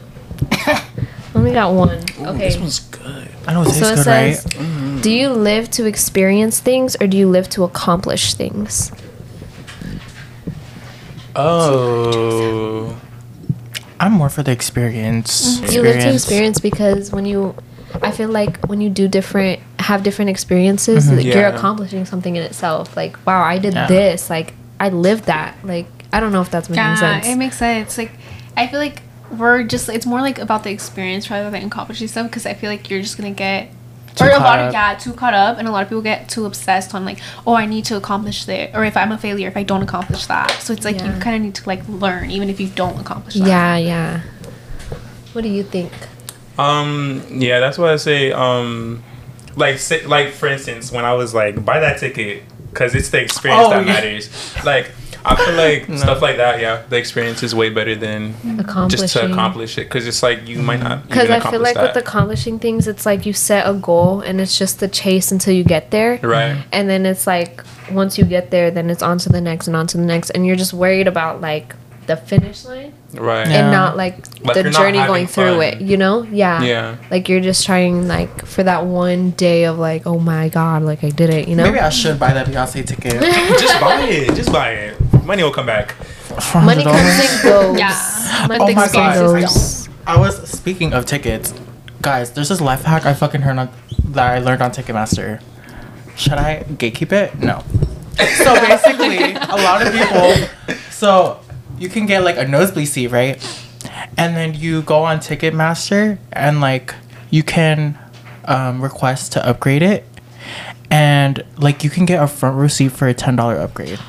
[1.36, 2.00] Only got one.
[2.20, 2.50] Okay.
[2.50, 3.30] This one's good.
[3.48, 4.56] I know it tastes So it good, says, right?
[5.06, 8.92] Do you live to experience things or do you live to accomplish things?
[11.36, 13.00] Oh.
[14.00, 15.60] I'm more for the experience.
[15.60, 15.72] Mm-hmm.
[15.74, 17.54] You live to experience because when you,
[18.02, 22.42] I feel like when you do different, have different experiences, like, you're accomplishing something in
[22.42, 22.98] itself.
[22.98, 23.86] Like, wow, I did Yeah.
[23.86, 24.32] this.
[24.32, 25.56] Like, I lived that.
[25.64, 27.28] Like, I don't know if that's making Yeah, sense.
[27.28, 27.96] it makes sense.
[28.00, 28.14] Like,
[28.58, 32.26] I feel like we're just, it's more like about the experience rather than accomplishing stuff
[32.26, 33.76] because I feel like you're just going to get, Too
[34.22, 35.58] or a lot of, yeah, too caught up.
[35.58, 38.46] And a lot of people get too obsessed on like, oh, I need to accomplish
[38.46, 38.74] this.
[38.76, 40.52] Or if I'm a failure, if I don't accomplish that.
[40.62, 41.14] So it's like Yeah.
[41.16, 43.48] you kind of need to like learn even if you don't accomplish that.
[43.48, 44.22] yeah, yeah.
[45.34, 45.92] What do you think?
[46.58, 47.22] Um.
[47.30, 48.32] Yeah, that's why I say.
[48.32, 49.04] Um.
[49.58, 53.22] Like, say, like for instance, when I was like, buy that ticket because it's the
[53.22, 53.94] experience Oh, that yeah.
[53.94, 54.30] matters.
[54.66, 54.92] Like,
[55.26, 55.98] I feel like No.
[55.98, 56.60] stuff like that.
[56.60, 58.34] Yeah, the experience is way better than
[58.90, 61.96] just to accomplish it because it's like you might not Because I feel like with
[61.96, 65.64] accomplishing things, it's like you set a goal and it's just the chase until you
[65.64, 66.20] get there.
[66.22, 66.64] right.
[66.72, 69.76] And then it's like once you get there, then it's on to the next and
[69.76, 70.30] on to the next.
[70.32, 71.76] And you're just worried about like
[72.08, 73.48] the finish line Right.
[73.48, 73.64] Yeah.
[73.64, 75.64] and not like, Like the journey going through fun.
[75.64, 76.24] it, you know?
[76.24, 76.62] Yeah.
[76.62, 76.98] Yeah.
[77.10, 81.04] Like you're just trying like for that one day of like, oh my god, like
[81.04, 81.64] I did it, you know?
[81.64, 83.14] Maybe I should buy that Beyonce ticket.
[83.60, 84.36] just buy it.
[84.36, 85.24] Just buy it.
[85.24, 85.96] Money will come back.
[86.54, 86.84] Money $400.
[86.84, 87.80] comes and goes.
[87.80, 88.46] Yeah.
[88.48, 89.42] Money Oh my comes and God.
[89.42, 89.90] goes.
[90.08, 91.54] I was speaking of tickets,
[92.02, 92.32] guys.
[92.32, 93.70] There's this life hack I fucking heard on
[94.10, 95.42] that I learned on Ticketmaster.
[96.16, 97.40] Should I gatekeep it?
[97.40, 97.64] No.
[98.44, 100.76] So basically, a lot of people.
[100.92, 101.40] So
[101.78, 103.38] you can get like a nosebleed seat, right?
[104.18, 106.96] And then you go on Ticketmaster and like
[107.30, 107.98] you can
[108.46, 110.06] um, request to upgrade it,
[110.90, 114.00] and like you can get a front row seat for a ten dollar upgrade.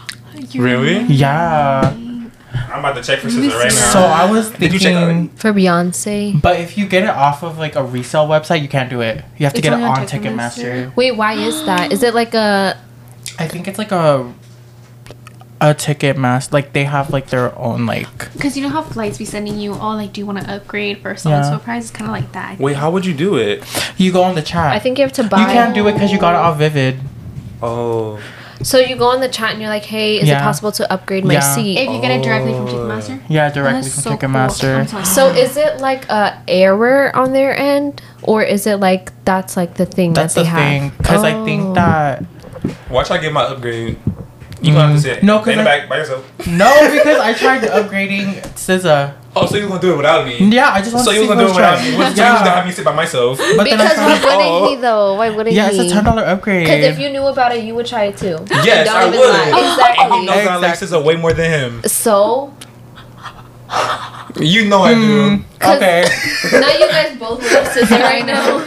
[0.54, 1.00] Really?
[1.04, 1.94] Yeah.
[2.72, 3.92] I'm about to check for SZA right now.
[3.92, 5.28] So I was Did you check thinking.
[5.36, 6.40] For Beyonce.
[6.40, 9.24] But if you get it off of like a resale website, you can't do it.
[9.36, 10.86] You have to It's get it on on Ticketmaster?
[10.88, 10.96] Ticketmaster.
[10.96, 11.92] Wait, why is that?
[11.92, 12.78] Is it like a
[13.38, 14.32] I think it's like a
[15.60, 16.52] a Ticketmaster.
[16.52, 18.32] Like they have like their own like.
[18.32, 20.98] Because you know how flights be sending you, oh, like, do you want to upgrade
[20.98, 21.84] for so and so price?
[21.84, 22.58] It's kind of like that.
[22.58, 23.64] Wait, how would you do it?
[23.96, 24.72] You go on the chat.
[24.72, 26.58] I think you have to buy you can't do it because you got it off
[26.58, 27.00] Vivid.
[27.62, 28.20] Oh.
[28.62, 30.38] So you go on the chat and you're like, "Hey, is Yeah.
[30.40, 31.40] it possible to upgrade my Yeah.
[31.40, 32.72] seat?" If you get it directly from Oh.
[32.72, 33.20] Ticketmaster.
[33.28, 34.18] Yeah, Oh, directly that's from so cool.
[34.18, 34.78] Ticketmaster.
[34.78, 39.12] I'm so So is it like a error on their end, or is it like
[39.26, 40.82] that's like the thing That's that the they thing.
[40.90, 40.98] have?
[40.98, 41.44] Because I Oh.
[41.44, 42.24] think that
[42.90, 43.96] Watch I get my upgrade.
[44.66, 45.14] You gonna have to mm.
[45.14, 46.24] sit No, in 'cause the I- back by yourself.
[46.46, 50.38] no, because I tried upgrading SZA Oh, so you gonna do it without me?
[50.48, 51.94] Yeah, I just want So to you see gonna do it without me?
[51.96, 53.36] What's so you gonna have me sit by myself?
[53.38, 54.68] But then I Because why wouldn't Oh.
[54.70, 55.14] he though?
[55.14, 55.78] Why wouldn't yeah, he?
[55.78, 56.64] it's a ten dollar upgrade.
[56.66, 58.38] Because if you knew about it, you would try it too.
[58.64, 59.28] Yes, Don't I even would.
[59.28, 59.44] lie.
[59.44, 60.08] And he Exactly.
[60.08, 60.56] knows that Exactly.
[60.56, 61.82] Alexis are way more than him.
[61.84, 62.54] So
[64.40, 65.36] You know I do.
[65.36, 65.42] Hmm.
[65.76, 66.04] Okay.
[66.52, 68.64] now you guys both love sister right now.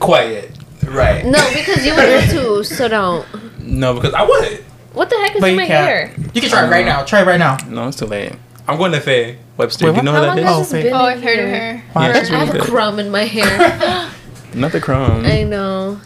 [0.00, 0.50] Quiet.
[0.92, 1.24] Right.
[1.24, 2.64] no, because you would love to.
[2.64, 3.26] So don't.
[3.60, 4.64] No, because I would.
[4.92, 5.84] What the heck is But in my can't.
[5.86, 6.14] hair?
[6.34, 7.02] You can try it right now.
[7.04, 7.56] Try it right now.
[7.68, 8.32] No, it's too late.
[8.68, 9.86] I'm going to Faye Webster.
[9.86, 10.72] Wait, Do you know How who long that has is?
[10.72, 10.92] Oh, this wait.
[10.92, 11.82] Oh, I've heard of her.
[11.94, 12.70] Wow, Yeah, she's I have really a good.
[12.70, 14.10] crumb in my hair.
[14.54, 15.24] Not the crumb.
[15.24, 15.98] I know.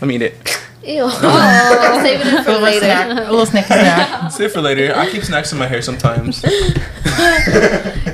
[0.00, 0.56] Let me eat it.
[0.84, 1.04] Ew.
[1.12, 2.80] I'm saving it for little later.
[2.86, 3.10] snack.
[3.28, 4.30] A little snacky snack.
[4.32, 4.94] Save for later.
[4.96, 6.42] I keep snacks in my hair sometimes.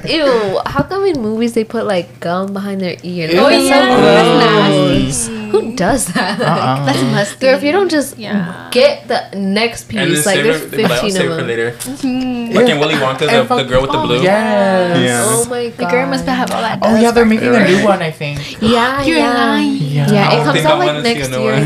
[0.05, 0.61] Ew.
[0.67, 3.29] How come in movies they put like gum behind their ear?
[3.29, 3.35] Ew.
[3.37, 4.67] That's so yeah.
[4.99, 5.29] gross.
[5.61, 6.41] Who does that?
[6.41, 6.85] Uh-uh.
[6.87, 7.47] That's musty.
[7.47, 8.69] Girl, if you don't just Yeah.
[8.73, 10.71] get the next and then piece, like there's it.
[10.71, 11.47] 15 save it of for them.
[11.49, 11.71] later.
[12.05, 12.55] Mm.
[12.55, 14.21] Like in Willy Wonka, the, the girl with the blue.
[14.23, 14.99] Yes.
[15.01, 15.25] Yeah.
[15.27, 15.77] Oh my god.
[15.79, 16.79] The girl must have all that.
[16.83, 17.67] Oh yeah, they're making Right.
[17.69, 18.03] a new one.
[18.03, 18.61] I think.
[18.61, 19.35] Yeah, You're yeah.
[19.35, 19.77] lying.
[19.77, 20.11] Yeah.
[20.13, 21.63] Yeah, it comes out like next year, I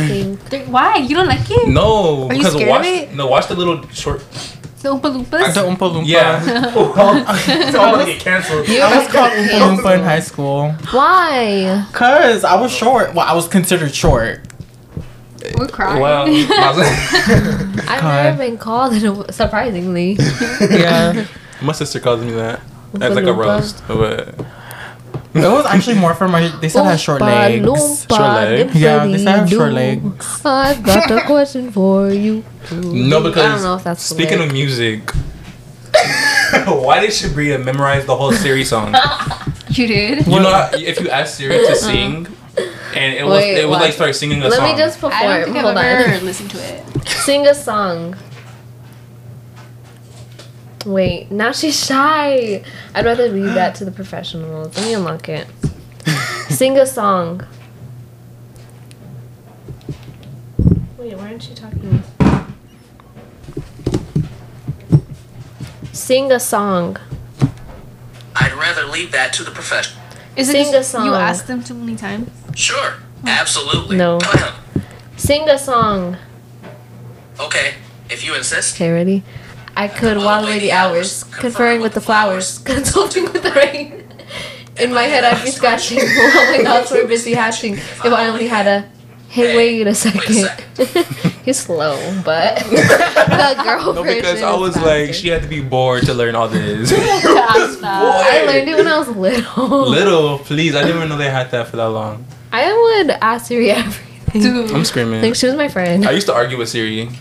[0.48, 0.66] think.
[0.68, 0.96] Why?
[0.96, 1.68] You don't like it?
[1.68, 3.14] No, Are you because scared watch of it?
[3.14, 4.22] no watch the little short.
[4.80, 5.54] The um Oompa Loompas?
[5.54, 6.06] The Oompa Loompa.
[6.06, 6.72] Yeah.
[6.74, 8.66] Oh, it's all gonna get canceled.
[8.68, 10.72] You I was called get Oompa Loompa in high school.
[10.90, 11.86] Why?
[11.92, 13.14] Cause I was short.
[13.14, 14.40] Well, I was considered short.
[15.58, 16.00] We're crying.
[16.00, 18.24] Well, I've God.
[18.24, 20.16] never been called it, a- surprisingly.
[20.60, 21.26] Yeah.
[21.62, 22.60] my sister calls me that.
[22.92, 23.82] Oompa As like a roast.
[23.86, 24.34] But
[25.32, 26.48] It was actually more for my.
[26.60, 27.64] They said I had oh, short legs.
[27.64, 28.74] Loompa, Short legs?
[28.74, 30.40] Yeah, they said I have short legs.
[30.44, 32.44] I've got a question for you.
[32.72, 35.10] no, because I don't know if that's speaking of music.
[36.66, 38.94] Why did Shabriyya memorize the whole Siri song?
[39.68, 40.26] You did?
[40.26, 41.74] You know, how- if you ask Siri to uh-huh.
[41.76, 42.26] sing,
[42.94, 43.82] and it was it was what?
[43.82, 44.64] like start singing a Let song.
[44.64, 45.14] Let me just perform.
[45.14, 46.24] I don't think Hold I've ever on.
[46.24, 47.08] listened to it.
[47.08, 48.16] Sing a song.
[50.86, 52.62] Wait, now she's shy.
[52.94, 54.76] I'd rather leave that to the professionals.
[54.76, 55.46] Let me unlock it.
[56.48, 57.46] Sing a song.
[60.98, 62.02] Wait, why aren't you talking?
[65.92, 66.96] Sing a song.
[68.36, 70.02] I'd rather leave that to the professional.
[70.36, 71.06] Is it Sing just a song.
[71.06, 72.30] you asked them too many times?
[72.54, 72.94] Sure,
[73.26, 73.96] absolutely.
[73.96, 74.18] No.
[75.16, 76.16] Sing a song.
[77.38, 77.74] okay,
[78.08, 78.76] if you insist.
[78.76, 79.22] Okay, ready?
[79.80, 84.04] I could while away the hours, conferring with the flowers, consulting with the rain.
[84.78, 87.78] In my head, I'd be scratching while oh my thoughts were busy hatching.
[87.78, 88.90] If I only had a,
[89.30, 90.50] hey, wait a second.
[91.46, 96.04] He's slow, but the girl no, because I was like, she had to be bored
[96.04, 96.92] to learn all this.
[96.92, 99.88] I learned it when I was little.
[99.88, 100.74] Little, please.
[100.74, 102.26] I didn't even know they had that for that long.
[102.52, 104.09] I would ask Siri everything.
[104.32, 104.70] Dude.
[104.72, 105.22] I'm screaming.
[105.22, 106.06] Like she was my friend.
[106.06, 107.08] I used to argue with Siri.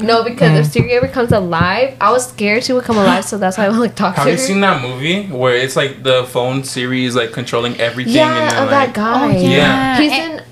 [0.00, 3.36] No, because if Siri ever comes alive, I was scared she would come alive, so
[3.38, 4.36] that's why I would like talk Have to her.
[4.36, 8.14] Have you seen that movie where it's like the phone Siri is like controlling everything
[8.14, 9.36] yeah, and then of like that guy.
[9.36, 9.98] Oh, Yeah.
[9.98, 10.44] He's And- in.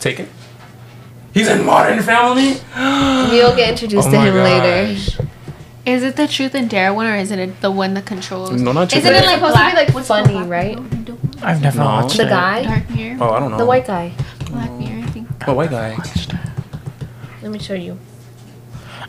[0.00, 0.28] take it?
[1.32, 2.48] He's in Modern Family.
[3.36, 5.00] You'll get introduced Oh to my him later.
[5.86, 8.60] Is it the Truth and Dare one or is it the one that controls?
[8.60, 10.78] No, not Isn't it like Supposed to be, like, what's funny, right?
[11.42, 11.84] I've never No.
[11.84, 12.30] watched The it.
[12.30, 13.18] guy, Dark Mirror.
[13.20, 13.58] Oh, I don't know.
[13.58, 14.12] the white guy.
[15.54, 16.52] Black Mirror, I white guy?
[17.42, 17.98] Let me show you.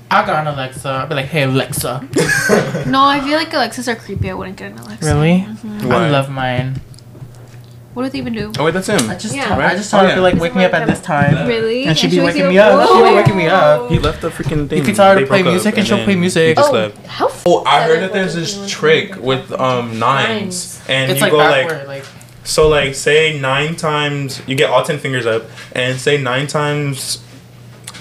[0.09, 0.89] I got an Alexa.
[0.89, 2.07] I'd be like, hey Alexa.
[2.87, 4.29] No, I feel like Alexas are creepy.
[4.29, 5.05] I wouldn't get an Alexa.
[5.13, 5.39] Really?
[5.41, 6.05] Why?
[6.05, 6.79] I love mine.
[7.93, 8.51] What do they even do?
[8.59, 9.09] Oh wait, that's him.
[9.09, 9.45] I just, Yeah.
[9.47, 10.15] tell, I just Oh, tell her yeah.
[10.15, 11.47] to like wake me up at this time.
[11.47, 11.85] Really?
[11.85, 12.75] And she'd be she wakes waking me up?
[12.75, 12.89] up.
[12.89, 13.89] She'd be waking me up.
[13.89, 14.77] He left the freaking thing.
[14.79, 16.49] You can tell her to play music and she'll play music.
[16.49, 17.05] He just Oh, left.
[17.07, 17.25] how?
[17.27, 20.81] F- Oh, I heard that there's this trick with um nines, Nines.
[20.87, 22.05] and It's you like go like like
[22.47, 27.23] so like say nine times you get all ten fingers up, and say nine times.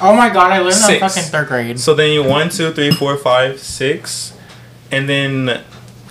[0.01, 1.81] Oh my god, I learned that in fucking third grade.
[1.81, 4.33] So then you one, two, three, four, five, six,
[4.91, 5.63] and then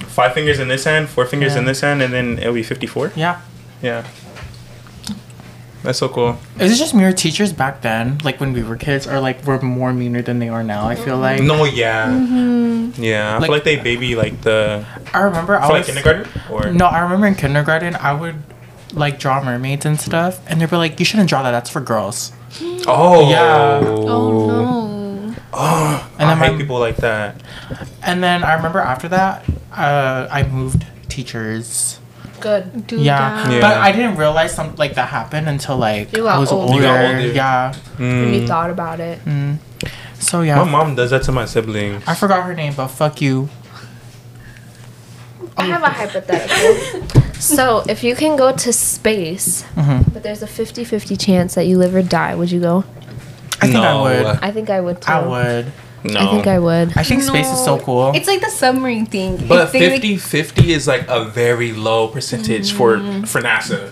[0.08, 1.60] five fingers in this hand, four fingers Yeah.
[1.60, 3.12] in this hand, and then it'll be fifty-four.
[3.16, 3.42] Yeah.
[3.82, 4.06] Yeah.
[5.86, 6.38] That's so cool.
[6.60, 9.62] Is it just mere teachers back then, like when we were kids, or like we're
[9.62, 10.88] more meaner than they are now?
[10.88, 11.42] I feel like.
[11.42, 13.02] No, yeah, Mm-hmm.
[13.04, 13.36] yeah.
[13.36, 16.72] I Like- feel like they baby like the I remember I was like kindergarten or
[16.72, 18.36] No, I remember in kindergarten I would
[18.94, 21.52] like draw mermaids and stuff, and they'd be like, "You shouldn't draw that.
[21.52, 22.32] That's for girls."
[22.88, 23.80] Oh Yeah.
[23.84, 25.36] Oh no.
[25.58, 27.36] Oh, And I then hate my- people like that.
[28.04, 29.44] And then I remember after that,
[29.76, 32.00] uh, I moved teachers.
[32.40, 32.88] Good.
[32.88, 33.50] Dude, Yeah.
[33.50, 33.62] Yeah.
[33.62, 36.74] but I didn't realize something like that happened until like You I was older.
[36.74, 36.76] older.
[36.76, 37.28] You got older.
[37.34, 37.74] Yeah.
[37.98, 38.48] When you Mm.
[38.48, 39.24] thought about it.
[39.26, 39.58] Mm.
[40.20, 42.04] So yeah, My mom does that to my siblings.
[42.08, 43.50] I forgot her name, but fuck you.
[45.58, 47.32] I have a hypothetical.
[47.40, 50.14] so, if you can go to space, Mhm.
[50.14, 52.84] but there's a 50 50 chance that you live or die, would you go?
[53.62, 54.26] I think I would.
[54.42, 55.12] I think I would too.
[55.12, 55.72] I would.
[56.14, 56.20] No.
[56.20, 56.98] I think I would.
[56.98, 58.12] I think space is so cool.
[58.16, 59.38] It's like the submarine thing.
[59.48, 63.28] But It's they, like- 50 50 is like a very low percentage for Mm.
[63.28, 63.92] for NASA.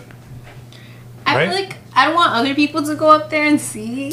[1.26, 1.50] I right?
[1.50, 4.12] feel like I don't want other people to go up there and see.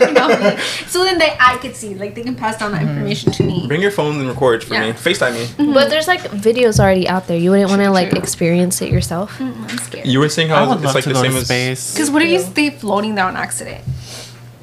[0.00, 2.82] You know what So then they, I could see, like they can pass down that
[2.82, 3.66] information to me.
[3.66, 4.92] Bring your phone and record for me.
[4.92, 5.74] FaceTime me.
[5.74, 7.36] But there's like videos already out there.
[7.36, 9.36] You wouldn't want to like experience it yourself.
[9.38, 10.06] Mm, I'm scared.
[10.06, 11.92] You were saying I how would it's love like the same to as space.
[11.92, 13.84] Because what if you stay floating down accident?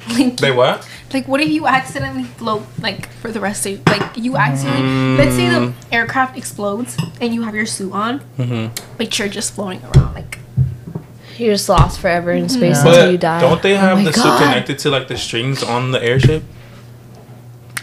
[0.18, 0.88] Like, They what?
[1.12, 5.36] like what if you accidentally float like for the rest of like you accidentally let's
[5.36, 5.74] say the mm.
[5.92, 8.74] aircraft explodes and you have your suit on, mm-hmm.
[8.96, 10.38] but you're just floating around like
[11.38, 12.56] You're just lost forever in mm-hmm.
[12.56, 12.88] space Yeah.
[12.88, 13.40] until But you die.
[13.40, 16.42] don't they have Oh my the suit connected to like the strings on the airship?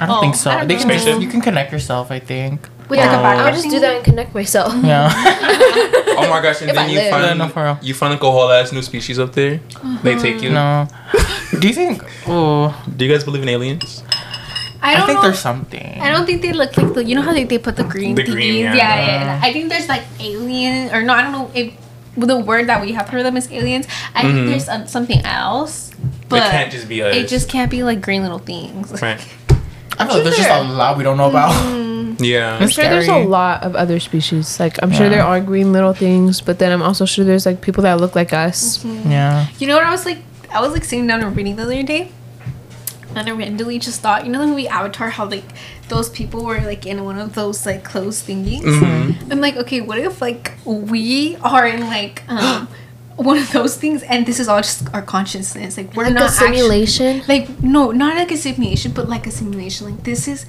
[0.02, 0.50] I don't Oh, think so.
[0.52, 0.94] I don't They can know.
[0.96, 2.10] just, you can connect yourself.
[2.12, 2.68] I think.
[2.89, 3.41] With Yeah, like a.
[3.41, 4.73] I'll just do that and connect myself.
[4.84, 5.10] Yeah.
[6.19, 6.60] Oh my gosh!
[6.62, 7.12] And If I then you live.
[7.12, 7.78] find Yeah, no, for real.
[7.82, 9.62] you find like a whole ass new species up there.
[10.04, 10.49] They take you.
[10.52, 10.86] no.
[11.60, 12.04] Do you think?
[12.28, 14.04] Oh, Do you guys believe in aliens?
[14.82, 15.23] I I, don't think know.
[15.23, 15.99] there's something.
[16.02, 17.04] I don't think they look like the.
[17.06, 18.73] You know how they, they put the green The green, yeah.
[18.75, 18.95] yeah.
[18.99, 19.39] Yeah, yeah.
[19.41, 21.71] I think there's like alien or no, I don't know if
[22.17, 23.88] the word that we have for them is aliens.
[24.13, 24.47] I think Mhm.
[24.49, 25.91] there's uh, something else,
[26.28, 27.15] but it can't just be us.
[27.15, 28.91] it just can't be like green little things.
[29.02, 29.19] right.
[29.99, 31.52] I feel like there's just a lot we don't know about.
[32.20, 32.58] Yeah.
[32.60, 34.60] I'm sure there's a lot of other species.
[34.60, 35.10] Like I'm sure Yeah.
[35.10, 38.16] there are green little things, but then I'm also sure there's like people that look
[38.16, 38.84] like us.
[38.86, 39.48] Yeah.
[39.60, 40.20] You know what I was like?
[40.52, 42.12] I was like sitting down and reading the other day,
[43.16, 45.44] and I randomly just thought, you know the movie Avatar, how like
[45.90, 48.62] those people were like in one of those like closed thingies.
[48.62, 49.32] Mhm.
[49.32, 52.68] I'm like, okay, what if like we are in like um
[53.16, 55.78] one of those things, and this is all just our consciousness?
[55.78, 57.18] Like we're Like not a simulation.
[57.22, 59.88] Actually, like no, not like a simulation, but like a simulation.
[59.92, 60.46] Like this is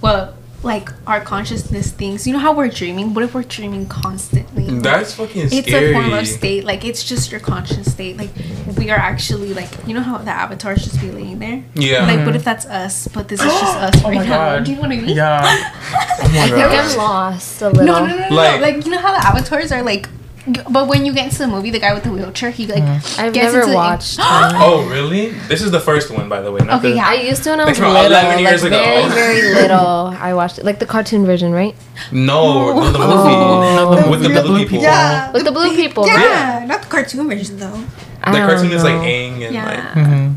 [0.00, 2.26] what like our consciousness thinks.
[2.26, 3.14] You know how we're dreaming?
[3.14, 4.64] What if we're dreaming constantly?
[4.64, 5.86] Mm, that's fucking it's scary.
[5.86, 8.30] It's a form of state like it's just your conscious state like
[8.76, 12.06] we are actually like you know how the avatars just be laying there Yeah.
[12.06, 12.36] like what mm-hmm.
[12.36, 14.64] if that's us but this is just us Oh right my now god.
[14.64, 15.40] do you know what i mean Yeah.
[16.22, 16.92] oh my I think gosh.
[16.92, 17.84] I'm lost a little.
[17.86, 18.34] no no no no, no.
[18.36, 20.08] Like- Like, you know how the avatars are like
[20.70, 22.82] but when you get into the movie the guy with the wheelchair he like
[23.18, 24.18] I've gets never into the- watched.
[24.62, 25.30] Oh really?
[25.48, 26.60] This is the first one, by the way.
[26.60, 27.08] Not Okay, the, yeah.
[27.08, 29.08] I used to when I Like was little, 11 years like ago.
[29.08, 30.06] very very little.
[30.28, 31.74] I watched it, like the cartoon version, right?
[32.10, 34.10] No, no, the movie Oh.
[34.10, 34.68] with the The blue blue people.
[34.78, 34.82] people.
[34.84, 36.24] yeah With the blue people, yeah, right?
[36.60, 36.66] Yeah.
[36.66, 37.78] not the cartoon version though
[38.22, 39.02] I The don't cartoon is like know.
[39.02, 40.36] Aang and yeah Mhm.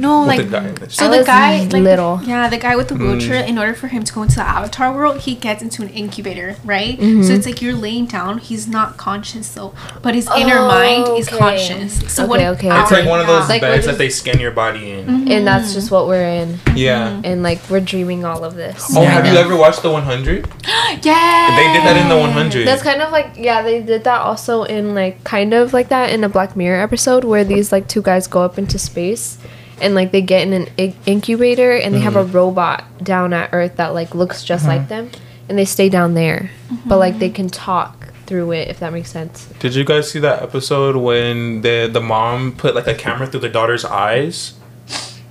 [0.00, 0.66] No like like the guy.
[0.68, 2.20] in the- So I the was guy, like, little.
[2.24, 3.00] yeah, the guy with the Mm.
[3.18, 3.44] wheelchair.
[3.44, 6.56] In order for him to go into the Avatar world, he gets into an incubator,
[6.64, 6.98] right?
[6.98, 7.22] Mm-hmm.
[7.22, 8.38] So it's like you're laying down.
[8.38, 11.92] He's not conscious though, but his inner Oh, mind is conscious.
[12.12, 12.40] So what?
[12.40, 12.80] Okay, if okay.
[12.82, 15.30] It's like one of those Like, beds we're that they scan your body in.
[15.30, 17.20] and that's just what we're in, Yeah.
[17.24, 18.92] and like we're dreaming all of this.
[18.96, 20.48] Oh, have you ever watched the 100?
[21.02, 22.66] Yeah, They did that in the 100.
[22.66, 26.10] That's kind of like yeah, they did that also in like kind of like that
[26.10, 29.38] in a Black Mirror episode where these like two guys go up into space
[29.80, 32.32] and like they get in an in- incubator and they have a mm-hmm.
[32.32, 34.88] robot down at Earth that like looks just like uh-huh.
[34.88, 35.10] them
[35.48, 36.88] and they stay down there, mm-hmm.
[36.88, 39.46] but like they can talk through it if that makes sense.
[39.58, 43.40] Did you guys see that episode when the the mom put like a camera through
[43.40, 44.54] the daughter's eyes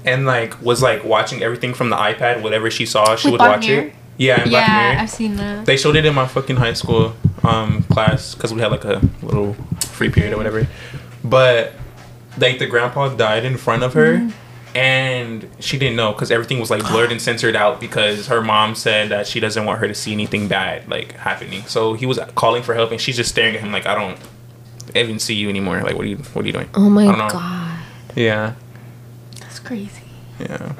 [0.05, 3.47] and like was like watching everything from the iPad, whatever she saw, she With would
[3.47, 3.87] watch Mirror?
[3.87, 3.93] it.
[4.17, 5.01] Yeah, in Black yeah, Mirror.
[5.01, 5.65] I've seen that.
[5.65, 9.01] They showed it in my fucking high school um, class because we had like a
[9.21, 10.67] little free period or whatever.
[11.23, 11.73] But
[12.39, 14.29] like the grandpa died in front of her,
[14.75, 18.75] and she didn't know because everything was like blurred and censored out because her mom
[18.75, 21.63] said that she doesn't want her to see anything bad like happening.
[21.63, 24.17] So he was calling for help, and she's just staring at him like, "I don't
[24.95, 25.81] even see you anymore.
[25.81, 26.17] Like, what are you?
[26.17, 27.29] What are you doing?" Oh my I don't know.
[27.29, 27.79] god.
[28.15, 28.53] Yeah,
[29.41, 30.03] That's crazy.
[30.39, 30.73] yeah.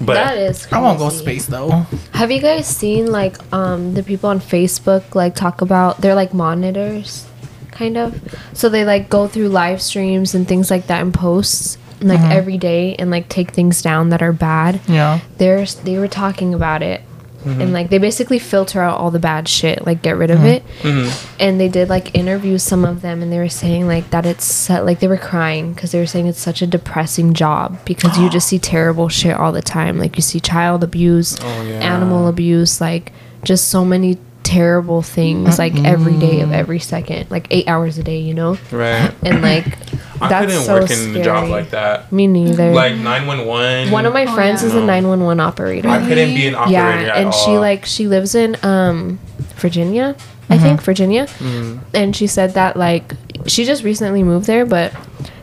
[0.00, 0.76] But that is Crazy.
[0.76, 1.86] I won't go space though.
[2.12, 6.32] Have you guys seen like um the people on Facebook like talk about they're like
[6.32, 7.26] monitors
[7.74, 8.20] kind of.
[8.52, 12.58] So they like go through live streams and things like that and posts like every
[12.58, 14.80] day and like take things down that are bad.
[14.88, 15.20] Yeah.
[15.38, 17.00] There's they were talking about it.
[17.44, 17.60] Mm-hmm.
[17.60, 20.64] And like they basically filter out all the bad shit, like get rid of it.
[20.80, 21.36] Mm-hmm.
[21.38, 24.46] And they did like interview some of them, and they were saying like that it's
[24.46, 28.18] su- like they were crying because they were saying it's such a depressing job because
[28.18, 29.98] you just see terrible shit all the time.
[29.98, 31.80] Like you see child abuse, Oh, yeah.
[31.80, 37.48] animal abuse, like just so many terrible things like every day of every second, like
[37.50, 38.56] eight hours a day, you know.
[38.70, 39.66] right, And like
[40.20, 42.12] I that's couldn't so work in a job like that.
[42.12, 42.70] Me neither.
[42.72, 43.90] Like nine one one.
[43.90, 44.68] One of my Oh, friends yeah.
[44.68, 45.88] is a 911 operator.
[45.88, 49.18] I couldn't be an operator yeah, at and she like she lives in um
[49.56, 50.14] Virginia,
[50.48, 51.78] I think Virginia, Mm-hmm.
[51.94, 53.14] and she said that like
[53.46, 54.92] she just recently moved there, but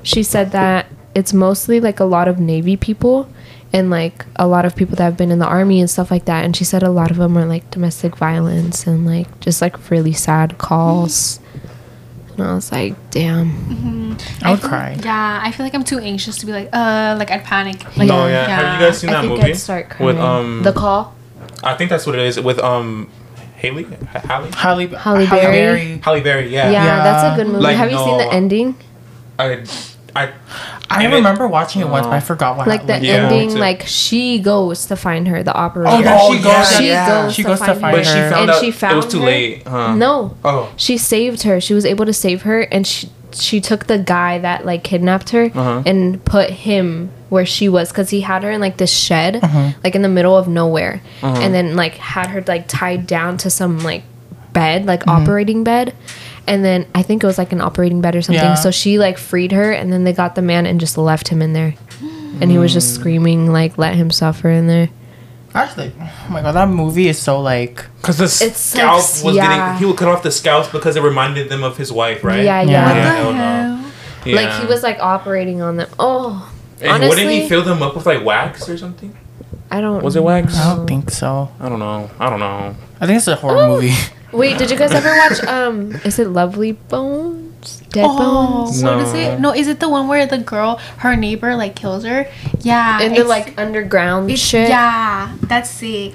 [0.04, 0.86] she said that
[1.16, 3.30] it's mostly like a lot of Navy people
[3.74, 6.26] and like a lot of people that have been in the army and stuff like
[6.26, 6.44] that.
[6.46, 9.90] And she said a lot of them are like domestic violence and like just like
[9.90, 11.40] really sad calls.
[12.38, 14.18] And I was like, damn.
[14.42, 14.98] I would feel- cry.
[15.04, 17.84] Yeah, I feel like I'm too anxious to be like, uh, like I'd panic.
[17.98, 18.46] Like, No, yeah.
[18.48, 20.06] Have you guys seen I that think movie I'd start crying.
[20.06, 20.64] with um?
[20.64, 21.14] the call.
[21.64, 23.10] I think that's what it is with um,
[23.58, 23.84] Haley,
[24.16, 25.98] H- Haley, Halle, Halle Berry.
[26.00, 26.50] Halle Berry.
[26.50, 26.84] Yeah, Yeah.
[26.86, 27.04] Yeah.
[27.04, 27.64] that's a good movie.
[27.64, 28.76] Like, Have you seen the ending?
[29.38, 29.64] I,
[30.16, 30.32] I,
[30.92, 33.08] I And it- remember watching it once, but I forgot what Like the happened.
[33.08, 33.14] Yeah.
[33.30, 35.90] ending, Me like she goes to find her, the operator.
[35.96, 36.46] Oh, yeah, Oh, she goes.
[36.54, 37.08] yeah, she yeah.
[37.24, 38.04] goes She to goes to find find her.
[38.04, 39.26] but she found And out she it was too her?
[39.26, 39.68] late.
[39.68, 39.96] Huh?
[39.96, 40.70] No, Oh.
[40.76, 41.60] she saved her.
[41.62, 45.30] She was able to save her, and she she took the guy that like kidnapped
[45.30, 45.82] her Uh-huh.
[45.86, 49.70] and put him where she was because he had her in like this shed, Uh-huh.
[49.86, 51.40] like in the middle of nowhere, Uh-huh.
[51.42, 54.04] and then like had her like tied down to some like
[54.52, 55.22] bed, like Mm-hmm.
[55.22, 55.94] operating bed.
[56.48, 58.44] And then I think it was like an operating bed or something.
[58.44, 58.56] Yeah.
[58.56, 61.42] So she like freed her, and then they got the man and just left him
[61.42, 61.76] in there,
[62.42, 62.76] and he was Mm.
[62.76, 64.90] just screaming like, "Let him suffer in there."
[65.54, 67.86] Actually, oh my god, that movie is so like.
[68.02, 69.48] Because the It's scalp like- was yeah.
[69.74, 72.44] getting, he would cut off the scalps because it reminded them of his wife, right?
[72.44, 72.72] Yeah, Yeah.
[72.72, 72.86] yeah.
[72.88, 73.80] What Yeah, the hell
[74.26, 74.36] Yeah.
[74.36, 75.90] Like he was like operating on them.
[76.00, 76.50] Oh,
[76.82, 79.14] And honestly, wouldn't he fill them up with like wax or something?
[79.70, 80.02] I don't.
[80.04, 80.58] Was it wax?
[80.58, 81.50] I don't think so.
[81.60, 82.10] I don't know.
[82.20, 82.76] I don't know.
[83.02, 83.76] I think it's a horror Oh.
[83.76, 83.94] movie.
[84.32, 85.44] Wait, did you guys ever watch?
[85.44, 87.82] Um, is it Lovely Bones?
[87.90, 88.84] Dead Oh, Bones?
[88.84, 89.20] what is No.
[89.20, 89.40] it?
[89.40, 92.28] No, is it the one where the girl, her neighbor, like kills her?
[92.62, 93.02] Yeah.
[93.02, 94.70] In the it's- like underground it's, shit.
[94.70, 96.14] Yeah, that's sick.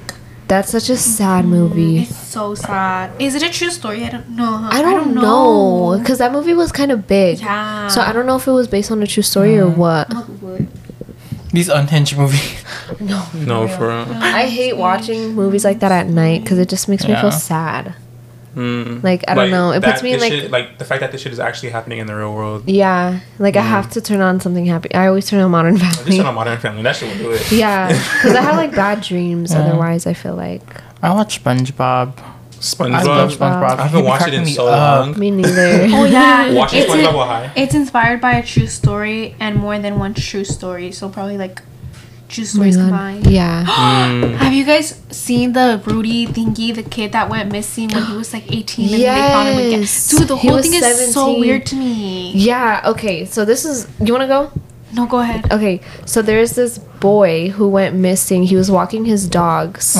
[0.48, 2.02] That's such a sad movie.
[2.02, 3.10] It's so sad.
[3.18, 4.04] Is it a true story?
[4.04, 4.68] I don't know.
[4.70, 7.40] I don't, know because that movie was kind of big.
[7.40, 7.88] Yeah.
[7.88, 10.08] So I don't know if it was based on a true story or what.
[11.52, 12.62] These unhinged movies.
[13.00, 14.06] No, No for real.
[14.14, 17.94] I hate watching movies like that at night because it just makes me feel sad.
[18.56, 19.02] Mm.
[19.04, 21.20] Like I don't know, it puts me in like shit- like the fact that this
[21.20, 22.62] shit is actually happening in the real world.
[22.66, 24.92] yeah, like I have to turn on something happy.
[24.94, 25.92] I always turn on Modern Family.
[25.94, 26.20] Just Family.
[26.20, 27.52] on a Modern Family, that shit will do it.
[27.52, 29.54] Yeah, because I have like bad dreams.
[29.54, 30.62] Otherwise, I feel like
[31.02, 32.18] I watch SpongeBob.
[32.18, 33.04] I SpongeBob.
[33.04, 33.78] love SpongeBob.
[33.78, 35.06] I haven't He watched it in so up.
[35.06, 35.18] long.
[35.18, 35.86] me neither.
[35.94, 36.54] Oh yeah.
[36.54, 37.52] Watching It's SpongeBob in- while high.
[37.54, 40.92] It's inspired by a true story and more than one true story.
[40.92, 41.60] So probably like
[42.28, 43.26] true my stories combined.
[43.26, 43.64] Yeah.
[44.06, 44.36] Mm.
[44.36, 48.32] Have you guys seen the Rudy thingy, the kid that went missing when he was
[48.32, 49.80] like 18 and they found him again?
[49.80, 50.08] Yes.
[50.10, 52.32] Dude, the He whole was thing is so weird to me.
[52.32, 53.24] Yeah, okay.
[53.24, 54.52] So this is you want to go?
[54.92, 55.50] No, go ahead.
[55.52, 55.80] Okay.
[56.04, 58.44] So there's this boy who went missing.
[58.44, 59.96] He was walking his dogs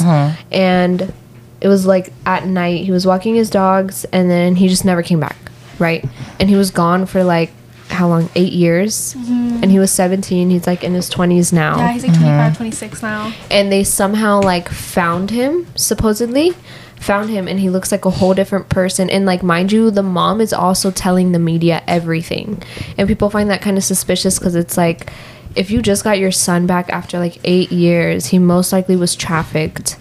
[0.53, 1.13] and
[1.61, 2.85] it was like at night.
[2.85, 5.37] He was walking his dogs and then he just never came back,
[5.79, 6.05] right?
[6.39, 7.51] And he was gone for like
[7.89, 8.29] how long?
[8.35, 9.15] 8 years.
[9.15, 9.61] Mm-hmm.
[9.63, 10.51] And he was 17.
[10.51, 11.79] He's like in his 20s now.
[11.79, 12.57] Yeah, he's like 25, mm-hmm.
[12.57, 13.33] 26 now.
[13.51, 16.55] and they somehow like found him supposedly
[17.01, 20.03] found him and he looks like a whole different person and like mind you the
[20.03, 22.61] mom is also telling the media everything
[22.97, 25.13] and people find that kind of suspicious because it's like
[25.55, 29.15] if you just got your son back after like eight years he most likely was
[29.15, 29.99] trafficked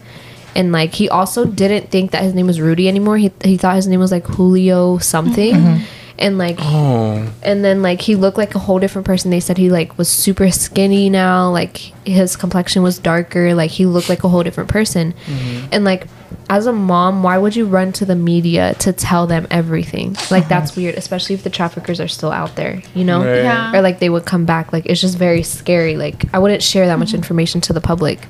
[0.55, 3.75] and like he also didn't think that his name was rudy anymore he, he thought
[3.75, 5.83] his name was like julio something mm-hmm.
[6.17, 7.27] And like Oh.
[7.43, 9.31] and then like he looked like a whole different person.
[9.31, 11.49] They said he like was super skinny now.
[11.49, 13.53] Like his complexion was darker.
[13.53, 15.13] Like he looked like a whole different person.
[15.25, 15.67] Mm-hmm.
[15.71, 16.07] And like
[16.47, 20.15] as a mom why would you run to the media to tell them everything?
[20.31, 20.81] Like that's uh-huh.
[20.81, 23.19] weird especially if the traffickers are still out there you know?
[23.19, 23.43] Right.
[23.43, 23.75] Yeah.
[23.75, 24.71] or like they would come back.
[24.71, 25.97] Like it's just very scary.
[25.97, 27.17] Like i wouldn't share that much mm-hmm.
[27.17, 28.27] information to the public.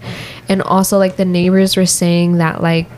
[0.50, 2.90] And also like the neighbors were saying that like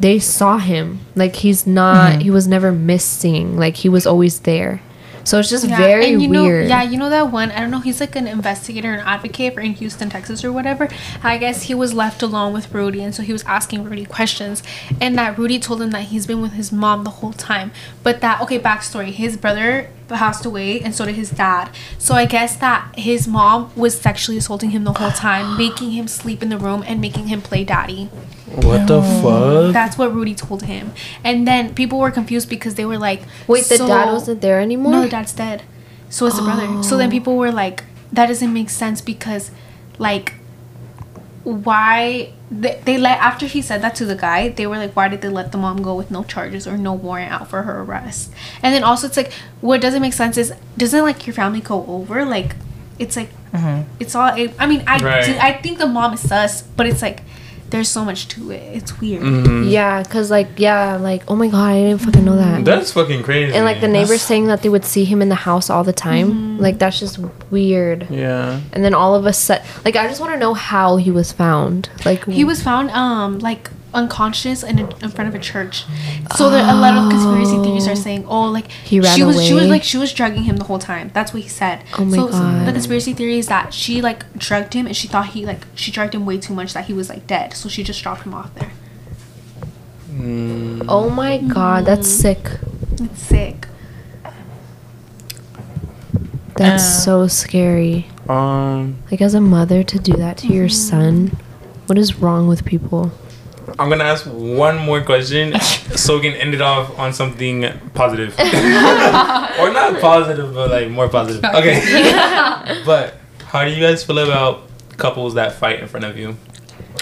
[0.00, 2.20] they saw him like he's not mm-hmm.
[2.20, 4.82] he was never missing like he was always there
[5.26, 7.50] so it's just Yeah, very and you weird Know, yeah, you know that one.
[7.50, 7.80] I don't know.
[7.80, 10.88] He's like an investigator and advocate for in Houston, Texas, or whatever.
[11.20, 14.62] I guess he was left alone with Rudy, and so he was asking Rudy questions,
[15.00, 17.72] and that Rudy told him that he's been with his mom the whole time.
[18.04, 21.70] But that okay, backstory: his brother passed away, and so did his dad.
[21.98, 26.06] So I guess that his mom was sexually assaulting him the whole time, making him
[26.06, 28.10] sleep in the room and making him play daddy.
[28.54, 29.72] What the fuck?
[29.72, 30.92] That's what Rudy told him.
[31.24, 34.92] And then people were confused because they were like, wait the dad wasn't there anymore
[34.92, 35.62] no, the dad's dead.
[36.08, 36.82] So is the brother.
[36.82, 37.10] So then oh.
[37.10, 39.50] people were like, that doesn't make sense because,
[39.98, 40.34] like,
[41.42, 45.08] why they, they let after he said that to the guy, they were like, why
[45.08, 47.80] did they let the mom go with no charges or no warrant out for her
[47.82, 48.32] arrest?
[48.62, 51.84] And then also it's like, what doesn't make sense is doesn't like your family go
[51.86, 52.54] over like,
[52.98, 53.82] it's like, mm-hmm.
[54.00, 54.34] it's all.
[54.34, 55.24] It, I mean, I Right.
[55.24, 57.22] do- I think the mom is sus, but it's like,
[57.70, 58.62] there's so much to it.
[58.76, 59.22] It's weird.
[59.22, 59.68] Mm-hmm.
[59.68, 63.22] yeah because like yeah like oh my god i didn't fucking know that That's fucking
[63.22, 63.54] crazy.
[63.54, 65.92] and like the neighbors saying that they would see him in the house all the
[65.92, 67.18] time like that's just
[67.50, 68.60] weird Yeah.
[68.72, 71.32] and then all of a sudden like i just want to know how he was
[71.32, 75.84] found like He was found um like unconscious in, a, in front of a church.
[76.36, 79.42] So there, a lot of conspiracy theories are saying, oh, like He ran she was
[79.44, 81.10] she was like she was drugging him the whole time.
[81.14, 81.82] That's what he said.
[81.98, 82.66] Oh my so, so God.
[82.66, 85.90] the conspiracy theory is that she like drugged him and she thought he like she
[85.90, 87.54] drugged him way too much that he was like dead.
[87.54, 88.70] So she just dropped him off there.
[90.88, 92.44] oh my god that's sick
[93.00, 93.68] It's sick.
[96.56, 97.00] That's Uh.
[97.04, 98.06] so scary.
[98.28, 101.36] Um, Like as a mother to do that to your son.
[101.86, 103.12] What is wrong with people?
[103.78, 108.34] I'm gonna ask one more question so we can end it off on something positive,
[108.40, 111.44] or not positive, but like more positive.
[111.44, 112.82] Okay.
[112.86, 114.62] but how do you guys feel about
[114.96, 116.36] couples that fight in front of you?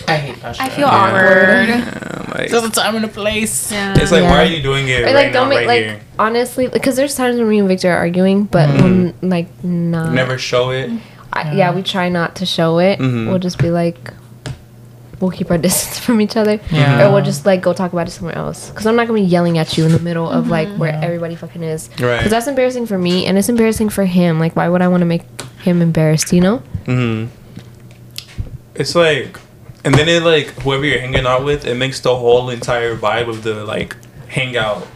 [0.08, 0.64] I hate that shit.
[0.64, 0.94] I feel Yeah.
[0.94, 1.68] awkward.
[1.68, 3.70] Yeah, like, There's a time and a place.
[3.70, 3.94] Yeah.
[3.96, 4.30] it's like, Yeah.
[4.30, 6.00] why are you doing it Or right like now, don't make right like here?
[6.18, 10.36] honestly because there's times when me and Victor are arguing, but when, like not Never
[10.38, 10.90] show it.
[11.32, 12.98] I, yeah, we try not to show it.
[12.98, 13.28] Mhm.
[13.28, 14.12] We'll just be like,
[15.20, 17.06] we'll keep our distance from each other, Yeah.
[17.08, 18.70] or we'll just like go talk about it somewhere else.
[18.70, 21.00] Because I'm not gonna be yelling at you in the middle of like where Yeah.
[21.02, 21.88] everybody fucking is.
[22.00, 22.18] Right.
[22.18, 24.38] Because that's embarrassing for me, and it's embarrassing for him.
[24.40, 25.22] Like, why would I want to make
[25.62, 26.32] him embarrassed?
[26.32, 26.56] You know?
[26.86, 27.26] hmm
[28.74, 29.38] It's like,
[29.84, 33.28] and then it like whoever you're hanging out with, it makes the whole entire vibe
[33.28, 33.96] of the like
[34.28, 34.86] hangout.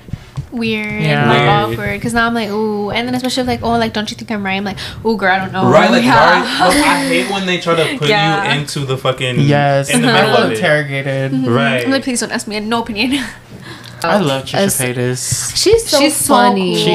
[0.53, 1.29] Weird, Yeah.
[1.29, 1.49] like Weird.
[1.79, 1.95] awkward.
[1.99, 4.45] Because now I'm like, ooh, and then especially like, oh, like, don't you think I'm
[4.45, 4.55] right?
[4.57, 5.71] I'm like, ooh, girl, I don't know.
[5.71, 5.91] right?
[5.91, 6.43] Like, yeah.
[6.61, 8.53] why- look, I hate when they try to put Yeah.
[8.55, 9.91] you into the fucking Yes.
[9.91, 10.59] in the I middle love of it.
[10.59, 11.33] interrogated.
[11.47, 11.85] Right.
[11.85, 12.57] I'm like, please don't ask me.
[12.57, 13.25] I no opinion.
[14.01, 15.57] I love Trisha As- Paytas.
[15.61, 16.75] She's so She's so funny.
[16.77, 16.85] cool.
[16.85, 16.93] She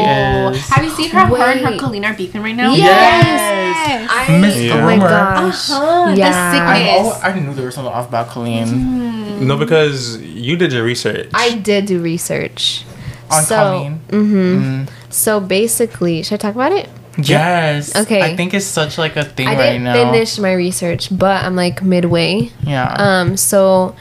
[0.57, 0.69] is.
[0.69, 1.25] Have you seen her?
[1.25, 1.79] Her and her Wait.
[1.81, 2.73] Colleen are beefing right now.
[2.73, 4.07] Yes.
[4.09, 5.69] I, Miss Oh my gosh.
[5.69, 6.65] Uh-huh, the Yeah.
[6.65, 7.13] I, sickness.
[7.17, 9.45] oh, I knew there was something off about Colleen.
[9.45, 11.29] No, because you did your research.
[11.33, 12.85] I did do research.
[13.33, 13.99] On so, Colleen.
[14.09, 16.89] hmm So basically, should I talk about it?
[17.17, 17.95] Yes.
[17.95, 18.21] Okay.
[18.21, 19.93] I think it's such like a thing I right didn't now.
[19.93, 22.49] finish my research, but I'm like midway.
[22.65, 22.91] Yeah.
[22.97, 23.95] Um, so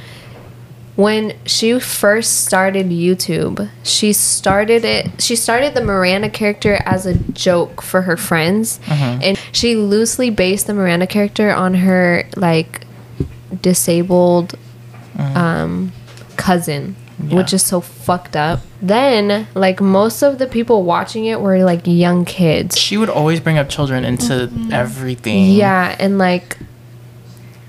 [0.97, 5.21] when she first started YouTube, she started it.
[5.21, 10.67] She started the Miranda character as a joke for her friends, and she loosely based
[10.67, 12.87] the Miranda character on her like
[13.61, 14.55] disabled
[15.19, 15.93] um,
[16.37, 16.97] cousin.
[17.31, 18.61] Which is so fucked up.
[18.81, 22.79] Then, like most of the people watching it were like young kids.
[22.79, 24.73] she would always bring up children into mm-hmm.
[24.73, 25.51] everything.
[25.51, 26.59] Yeah, and like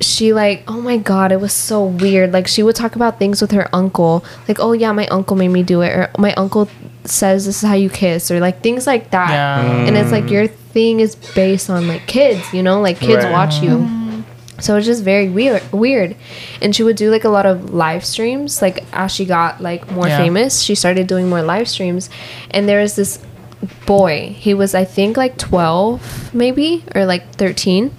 [0.01, 2.32] she like oh my god, it was so weird.
[2.32, 5.49] Like she would talk about things with her uncle, like oh yeah, my uncle made
[5.49, 6.70] me do it, or my uncle
[7.06, 9.30] says this is how you kiss, or like things like that.
[9.30, 9.86] Yeah.
[9.86, 13.32] And it's like your thing is based on like kids, you know, like kids Right.
[13.32, 13.70] watch you.
[13.70, 14.03] Mm-hmm.
[14.60, 16.16] So it's just very weird weird.
[16.62, 18.62] And she would do like a lot of live streams.
[18.62, 20.18] Like as she got like more Yeah.
[20.18, 22.10] famous, she started doing more live streams.
[22.51, 23.20] And there was this
[23.86, 24.36] boy.
[24.38, 27.91] He was I think like 12 maybe or like 13.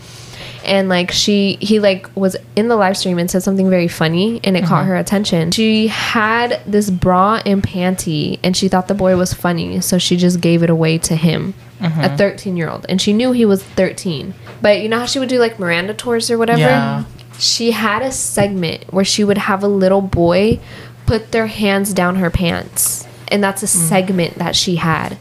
[0.64, 4.40] And like she he like was in the live stream and said something very funny
[4.44, 4.84] and it caught uh-huh.
[4.84, 5.50] her attention.
[5.50, 10.16] She had this bra and panty and she thought the boy was funny, so she
[10.16, 11.52] just gave it away to him.
[11.80, 12.16] A uh-huh.
[12.16, 12.86] 13 year old.
[12.88, 14.32] And she knew he was 13.
[14.64, 16.60] But you know how she would do like Miranda tours or whatever?
[16.60, 17.04] Yeah.
[17.38, 20.58] She had a segment where she would have a little boy
[21.04, 23.06] put their hands down her pants.
[23.28, 25.18] And that's a segment that she had.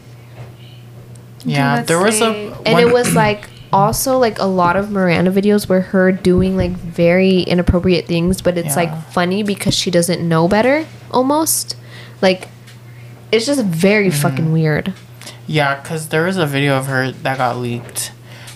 [1.44, 1.74] Yeah.
[1.76, 2.24] Let's There was see.
[2.24, 2.54] a.
[2.64, 6.70] And it was like also like a lot of Miranda videos where her doing like
[6.70, 8.84] very inappropriate things, but it's Yeah.
[8.84, 11.76] like funny because she doesn't know better almost.
[12.22, 12.48] Like
[13.32, 14.22] it's just very Mm-hmm.
[14.22, 14.94] fucking weird.
[15.46, 18.12] Yeah, because there was a video of her that got leaked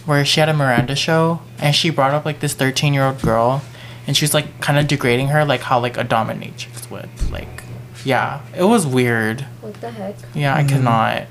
[0.08, 3.20] where she had a Miranda show and she brought up like this 13 year old
[3.20, 3.62] girl
[4.06, 7.10] and she was like kind of degrading her, like how like a dominatrix would.
[7.30, 7.62] Like,
[8.06, 9.42] yeah, it was weird.
[9.60, 10.16] What the heck?
[10.34, 10.68] Yeah, I mm-hmm.
[10.68, 11.26] cannot.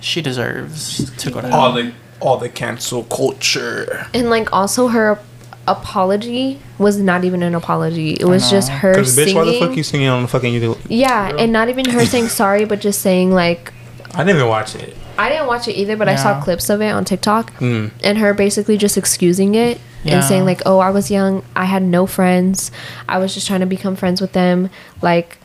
[0.00, 1.60] She deserves to go to hell.
[1.60, 4.06] all the all the cancel culture.
[4.14, 5.20] And like also her
[5.68, 8.12] apology was not even an apology.
[8.14, 8.76] It was just know.
[8.76, 9.36] her Because bitch, singing.
[9.36, 10.78] why the fuck you singing on the fucking YouTube?
[10.88, 13.74] yeah, and not even her saying sorry, but just saying like
[14.14, 14.96] I didn't even watch it.
[15.18, 17.90] I didn't watch it either, but I saw clips of it on TikTok, Mm.
[18.02, 20.16] and her basically just excusing it Yeah.
[20.16, 21.42] and saying like, "Oh, I was young.
[21.54, 22.70] I had no friends.
[23.08, 25.38] I was just trying to become friends with them." Like,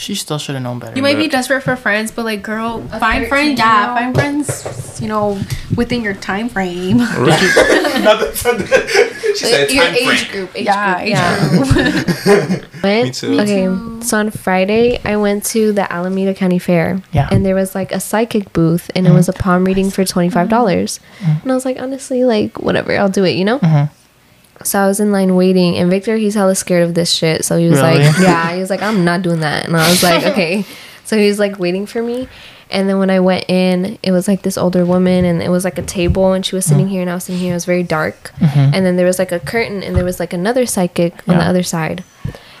[0.00, 0.96] She still should have known better.
[0.96, 3.58] You might be desperate for friends, but like, girl, find friends.
[3.58, 3.98] Yeah, old.
[3.98, 4.98] find friends.
[4.98, 5.38] You know,
[5.76, 7.00] within your time frame.
[7.00, 7.04] she
[9.44, 10.32] said your time age frame.
[10.32, 10.94] group, age yeah,
[11.50, 11.84] group, age
[12.24, 12.64] yeah.
[12.82, 13.40] Went- Me too.
[13.40, 13.66] Okay,
[14.02, 17.02] so on Friday I went to the Alameda County Fair.
[17.12, 17.28] Yeah.
[17.30, 19.42] And there was like a psychic booth, and it was a mm-hmm.
[19.42, 20.98] palm reading for twenty five dollars.
[21.18, 21.42] Mm-hmm.
[21.42, 23.36] And I was like, honestly, like whatever, I'll do it.
[23.36, 23.58] You know.
[23.58, 23.99] Mm-hmm.
[24.62, 27.44] So I was in line waiting, and Victor, he's hella scared of this shit.
[27.44, 28.04] So he was Really?
[28.04, 29.66] like, yeah, he was like, I'm not doing that.
[29.66, 30.64] And I was like, okay.
[31.04, 32.28] So he was like waiting for me.
[32.72, 35.64] And then when I went in, it was like this older woman, and it was
[35.64, 37.50] like a table, and she was sitting here, and I was sitting here.
[37.50, 38.30] It was very dark.
[38.40, 41.44] And then there was like a curtain, and there was like another psychic on the
[41.44, 42.04] other side.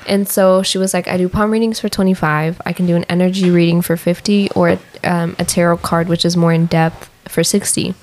[0.08, 2.60] And so she was like, I do palm readings for 25.
[2.66, 6.36] I can do an energy reading for 50 or um, a tarot card, which is
[6.36, 7.94] more in depth, for 60.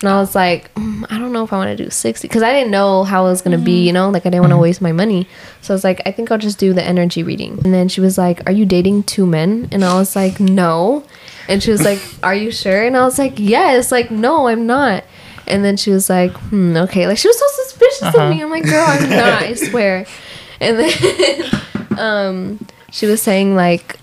[0.00, 2.42] And I was like, mm, I don't know if I want to do 60 because
[2.42, 4.52] I didn't know how it was going to be, you know, like I didn't want
[4.52, 5.28] to waste my money.
[5.60, 7.60] So I was like, I think I'll just do the energy reading.
[7.64, 9.68] And then she was like, Are you dating two men?
[9.72, 11.04] And I was like, No.
[11.48, 12.82] And she was like, Are you sure?
[12.82, 13.92] And I was like, Yes.
[13.92, 15.04] Like, no, I'm not.
[15.46, 17.06] And then she was like, Hmm, okay.
[17.06, 18.22] Like, she was so suspicious Uh-huh.
[18.22, 18.42] of me.
[18.42, 20.06] I'm like, Girl, I'm not, I swear.
[20.60, 21.50] And then
[21.98, 23.96] um, she was saying, like,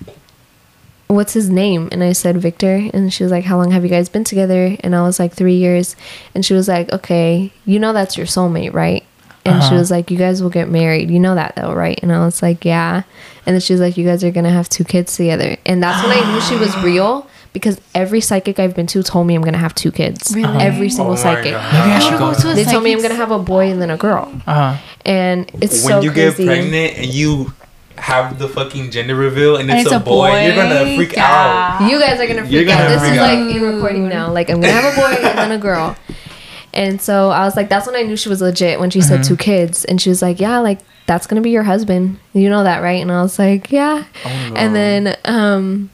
[1.08, 1.88] What's his name?
[1.91, 2.89] And I said, Victor.
[2.93, 4.76] And she was like, How long have you guys been together?
[4.82, 5.95] And I was like, Three years.
[6.36, 9.03] And she was like, Okay, you know that's your soulmate, right?
[9.45, 9.78] And she Uh-huh.
[9.78, 11.10] was like, You guys will get married.
[11.10, 11.97] You know that though, right?
[12.03, 13.03] And I was like, Yeah.
[13.45, 15.55] And then she was like, You guys are gonna have two kids together.
[15.66, 19.26] And that's when I knew she was real because every psychic I've been to told
[19.28, 20.34] me I'm gonna have two kids.
[20.36, 20.60] Really?
[20.62, 21.53] Every Oh single my psychic.
[21.53, 22.34] Maybe I I should wanna go.
[22.34, 24.30] go to a They told me I'm gonna have a boy and then a girl.
[24.45, 26.43] Uh, And it's when so you crazy.
[26.43, 27.53] get pregnant and you
[27.98, 31.89] have the fucking gender reveal and And it's, a, boy, you're gonna freak out.
[31.89, 32.89] You guys are gonna freak You're gonna out.
[32.89, 33.45] This freak is out.
[33.45, 34.32] like in recording now.
[34.32, 35.95] Like I'm gonna have a boy and then a girl.
[36.74, 39.24] And so I was like, that's when I knew she was legit when she said
[39.24, 39.84] two kids.
[39.84, 42.20] And she was like, yeah, like that's gonna be your husband.
[42.34, 43.02] You know that, right?
[43.02, 44.06] And I was like, yeah.
[44.26, 44.56] Oh, no.
[44.56, 45.89] And then um,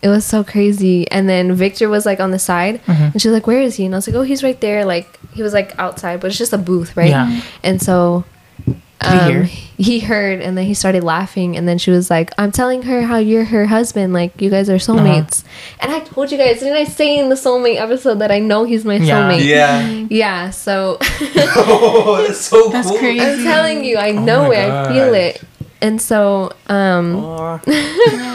[0.00, 1.10] it was so crazy.
[1.10, 3.84] And then Victor was like on the side, and she was like, where is he?
[3.86, 4.84] And I was like, oh, he's right there.
[4.84, 7.10] Like he was like outside, but it's just a booth, right?
[7.10, 7.40] Yeah.
[7.64, 8.24] And so
[8.66, 8.87] Did he hear?
[9.00, 12.82] Um, he heard and then he started laughing and then she was like i'm telling
[12.82, 14.94] her how you're her husband like you guys are Uh-huh.
[14.98, 15.44] soulmates
[15.78, 18.64] and i told you guys didn't i say in the soulmate episode that i know
[18.64, 19.30] he's my Yeah.
[19.30, 19.88] soulmate Yeah.
[20.10, 20.98] yeah so
[21.56, 22.98] oh, that's so That's cool.
[22.98, 23.20] crazy.
[23.24, 25.42] i'm telling you i Oh know my it i feel it
[25.80, 27.60] and so um Aw.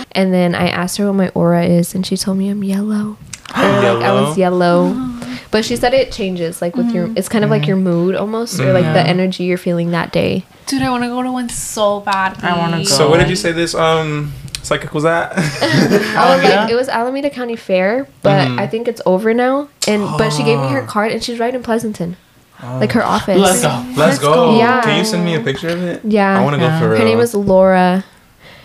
[0.13, 3.17] and then i asked her what my aura is and she told me i'm yellow
[3.57, 4.93] or like i was yellow
[5.51, 8.59] but she said it changes like with your it's kind of like your mood almost
[8.59, 11.49] or like the energy you're feeling that day Dude, I want to go to one
[11.49, 12.41] so bad.
[12.43, 12.83] I wanna go.
[12.85, 14.31] So what did you say this um
[14.61, 15.33] psychic was at?
[15.33, 15.61] I was
[16.15, 16.55] Alameda?
[16.55, 18.59] like, it was Alameda County Fair, but Mhm.
[18.59, 19.67] I think it's over now.
[19.89, 22.15] And but she gave me her card, and she's right in Pleasanton,
[22.63, 23.37] like her office.
[23.37, 23.67] Let's go.
[23.87, 24.33] Let's Let's go.
[24.33, 24.57] go.
[24.57, 24.81] Yeah.
[24.81, 25.99] Can you send me a picture of it?
[26.05, 26.39] Yeah.
[26.39, 26.79] I want to Yeah.
[26.79, 26.99] go for real.
[26.99, 28.05] Her name is Laura.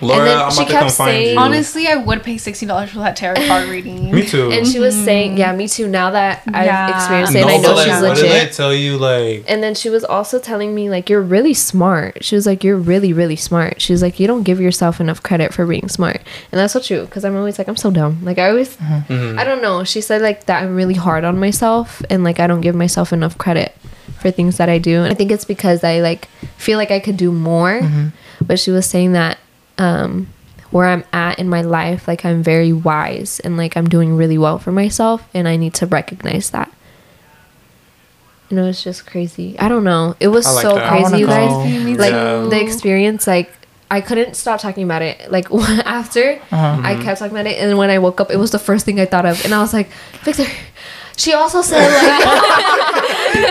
[0.01, 0.19] Laura.
[0.21, 1.39] and then I'm she about to come kept find saying- you.
[1.41, 4.11] Honestly, I would pay sixty dollars for that tarot card reading.
[4.15, 4.51] me too.
[4.53, 5.89] And she was saying, yeah, me too.
[5.89, 8.53] Now that I've experienced it, and I know but like, she's what did they legit.
[8.53, 8.97] tell you?
[8.97, 12.23] Like, And then she was also telling me like you're really smart.
[12.25, 13.81] She was like you're really really smart.
[13.83, 16.21] She was like you don't give yourself enough credit for being smart,
[16.53, 17.05] and that's so true.
[17.05, 18.25] Because I'm always like I'm so dumb.
[18.25, 19.39] Like I always, mhm.
[19.39, 19.83] I don't know.
[19.85, 23.13] She said like that I'm really hard on myself, and like I don't give myself
[23.13, 23.75] enough credit
[24.21, 25.03] for things that I do.
[25.03, 26.27] And I think it's because I like
[26.57, 27.81] feel like I could do more.
[28.41, 29.39] But she was saying that
[29.79, 30.29] um,
[30.71, 34.37] where I'm at in my life, like I'm very wise and like I'm doing really
[34.39, 36.71] well for myself, and I need to recognize that.
[38.51, 39.59] You know, it's just crazy.
[39.59, 40.17] I don't know.
[40.21, 40.89] It was like so that.
[40.91, 41.99] Crazy, you guys.
[41.99, 42.47] Like Yeah.
[42.49, 43.53] the experience, like
[43.91, 45.31] I couldn't stop talking about it.
[45.31, 45.51] Like
[45.85, 46.81] after Uh-huh.
[46.83, 49.01] I kept talking about it, and when I woke up, it was the first thing
[49.01, 49.89] I thought of, and I was like,
[50.25, 50.45] Victor.
[51.19, 52.25] She also said like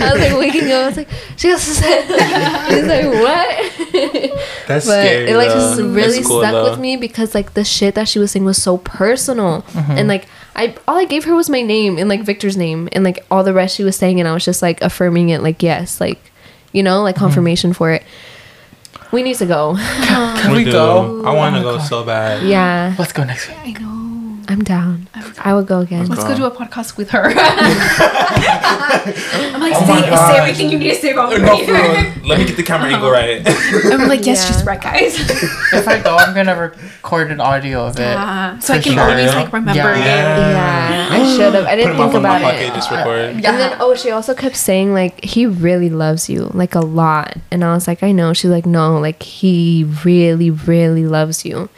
[0.00, 0.82] I was like waking up.
[0.82, 2.04] I was like, she also said.
[2.70, 3.92] He's like, what?
[4.66, 5.30] that's but scary.
[5.30, 5.54] it like though.
[5.54, 6.70] just really cool, stuck though.
[6.70, 9.92] with me because like the shit that she was saying was so personal Mm-hmm.
[9.92, 10.26] and like
[10.56, 13.42] i all i gave her was my name and like victor's name and like all
[13.44, 16.18] the rest she was saying and i was just like affirming it like yes like
[16.72, 17.04] you know Mm-hmm.
[17.04, 18.02] like confirmation for it
[19.12, 20.72] we need to go Can we do.
[20.72, 21.22] go?
[21.24, 21.86] I want to Oh go God.
[21.86, 22.42] so bad.
[22.46, 23.58] yeah Let's go next week.
[23.62, 24.01] I know.
[24.48, 26.30] I'm down i would go again Let's go.
[26.30, 27.32] go do a podcast with her.
[28.34, 31.38] I'm like, Oh say, say everything you need to say about me.
[31.38, 31.54] No.
[32.28, 33.42] Let me get the camera angle right.
[33.46, 34.52] I'm like, yes, Yeah.
[34.56, 35.18] she's right, guys.
[35.72, 38.00] If I go, I'm gonna record an audio of it.
[38.02, 38.58] Yeah.
[38.58, 39.02] So I can sure.
[39.02, 39.96] always like remember Yeah.
[39.96, 40.52] it.
[40.52, 43.34] yeah i should have i didn't him think off in my pocket, just record.
[43.36, 47.36] And then oh, she also kept saying like he really loves you like a lot,
[47.50, 48.32] and I was like I know.
[48.32, 51.68] She's like no, like he really really loves you,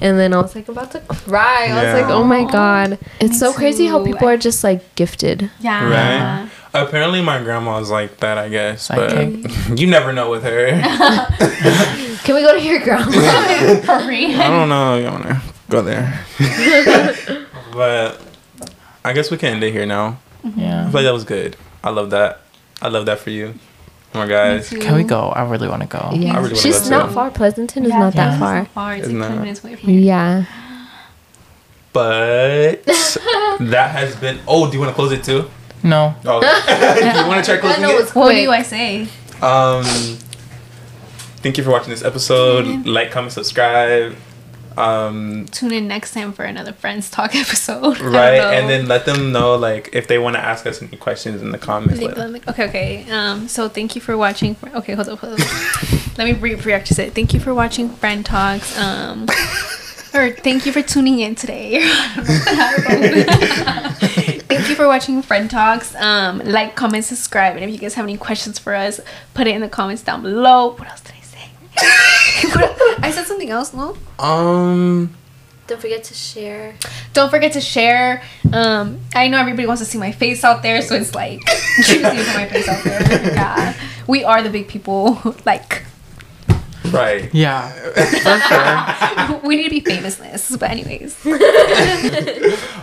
[0.00, 1.68] and then I was like about to cry.
[1.70, 4.94] I was like oh my god, it's Me so crazy how people are just like
[4.94, 5.50] gifted.
[5.60, 5.88] Yeah.
[6.42, 6.50] Right.
[6.74, 8.38] Apparently, my grandma's like that.
[8.38, 9.42] I guess, Psychic.
[9.42, 10.70] but you never know with her.
[12.24, 13.10] Can we go to your grandma?
[14.00, 14.34] Hurry.
[14.34, 14.96] I don't know.
[14.96, 16.18] You wanna go there?
[17.72, 18.20] but
[19.04, 20.18] I guess we can end it here now.
[20.44, 20.60] Mm-hmm.
[20.60, 20.84] I Yeah.
[20.84, 21.56] feel like that was good.
[21.84, 22.40] I love that.
[22.80, 23.54] I love that for you.
[24.14, 24.68] Oh my guys.
[24.70, 25.28] Can we go?
[25.28, 26.10] I really want to go.
[26.14, 27.14] yeah, I really wanna she's go not too.
[27.14, 27.30] far.
[27.30, 28.30] Pleasanton is Yeah, not yeah.
[28.30, 28.64] that far.
[28.66, 28.94] Far.
[28.96, 30.00] It's Isn't like 20 that- minutes away from here.
[30.00, 30.44] Yeah.
[31.92, 34.40] But that has been.
[34.46, 35.50] Oh, do you want to close it too?
[35.82, 36.14] No.
[36.24, 36.40] Oh,
[37.00, 38.02] do you want to try closing know it?
[38.02, 38.44] it's What quick.
[38.44, 39.02] do I say?
[39.42, 39.84] Um,
[41.42, 42.86] thank you for watching this episode.
[42.86, 44.16] Like, comment, subscribe.
[44.76, 48.00] Um, Tune in next time for another Friends Talk episode.
[48.00, 51.42] Right, and then let them know like if they want to ask us any questions
[51.42, 52.00] in the comments.
[52.00, 53.10] Leave Okay, okay.
[53.10, 54.56] Um, so thank you for watching.
[54.74, 56.18] Okay, hold up, hold up.
[56.18, 57.14] Let me re- react to it.
[57.14, 58.78] Thank you for watching Friend Talks.
[58.78, 59.26] Um,
[60.14, 61.80] or thank you for tuning in today.
[64.48, 65.94] thank you for watching Friend Talks.
[65.94, 69.00] Um, like, comment, subscribe, and if you guys have any questions for us,
[69.34, 70.72] put it in the comments down below.
[70.72, 71.50] What else did I say?
[73.02, 73.72] I said something else.
[73.72, 73.96] No.
[74.18, 75.14] Um,
[75.66, 76.74] Don't forget to share.
[77.12, 78.22] Don't forget to share.
[78.52, 81.40] Um, I know everybody wants to see my face out there, so it's like
[81.84, 83.32] choosing to my face out there.
[83.32, 83.74] Yeah,
[84.06, 85.18] we are the big people.
[85.46, 85.84] Like
[87.02, 87.32] Right.
[87.32, 87.70] Yeah.
[87.70, 88.38] For
[89.38, 89.40] sure.
[89.48, 90.56] we need to be famous famousness.
[90.58, 91.14] But anyways,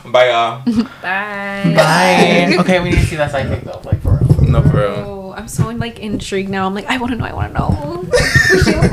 [0.05, 0.63] Bye, y'all.
[1.01, 1.73] Bye.
[1.75, 2.55] Bye.
[2.59, 4.41] Okay, we need to see that side pic though, like for real.
[4.49, 5.03] no, for real.
[5.05, 6.65] oh, I'm so like intrigued now.
[6.65, 7.25] I'm like, I want to know.
[7.25, 8.89] I want to know.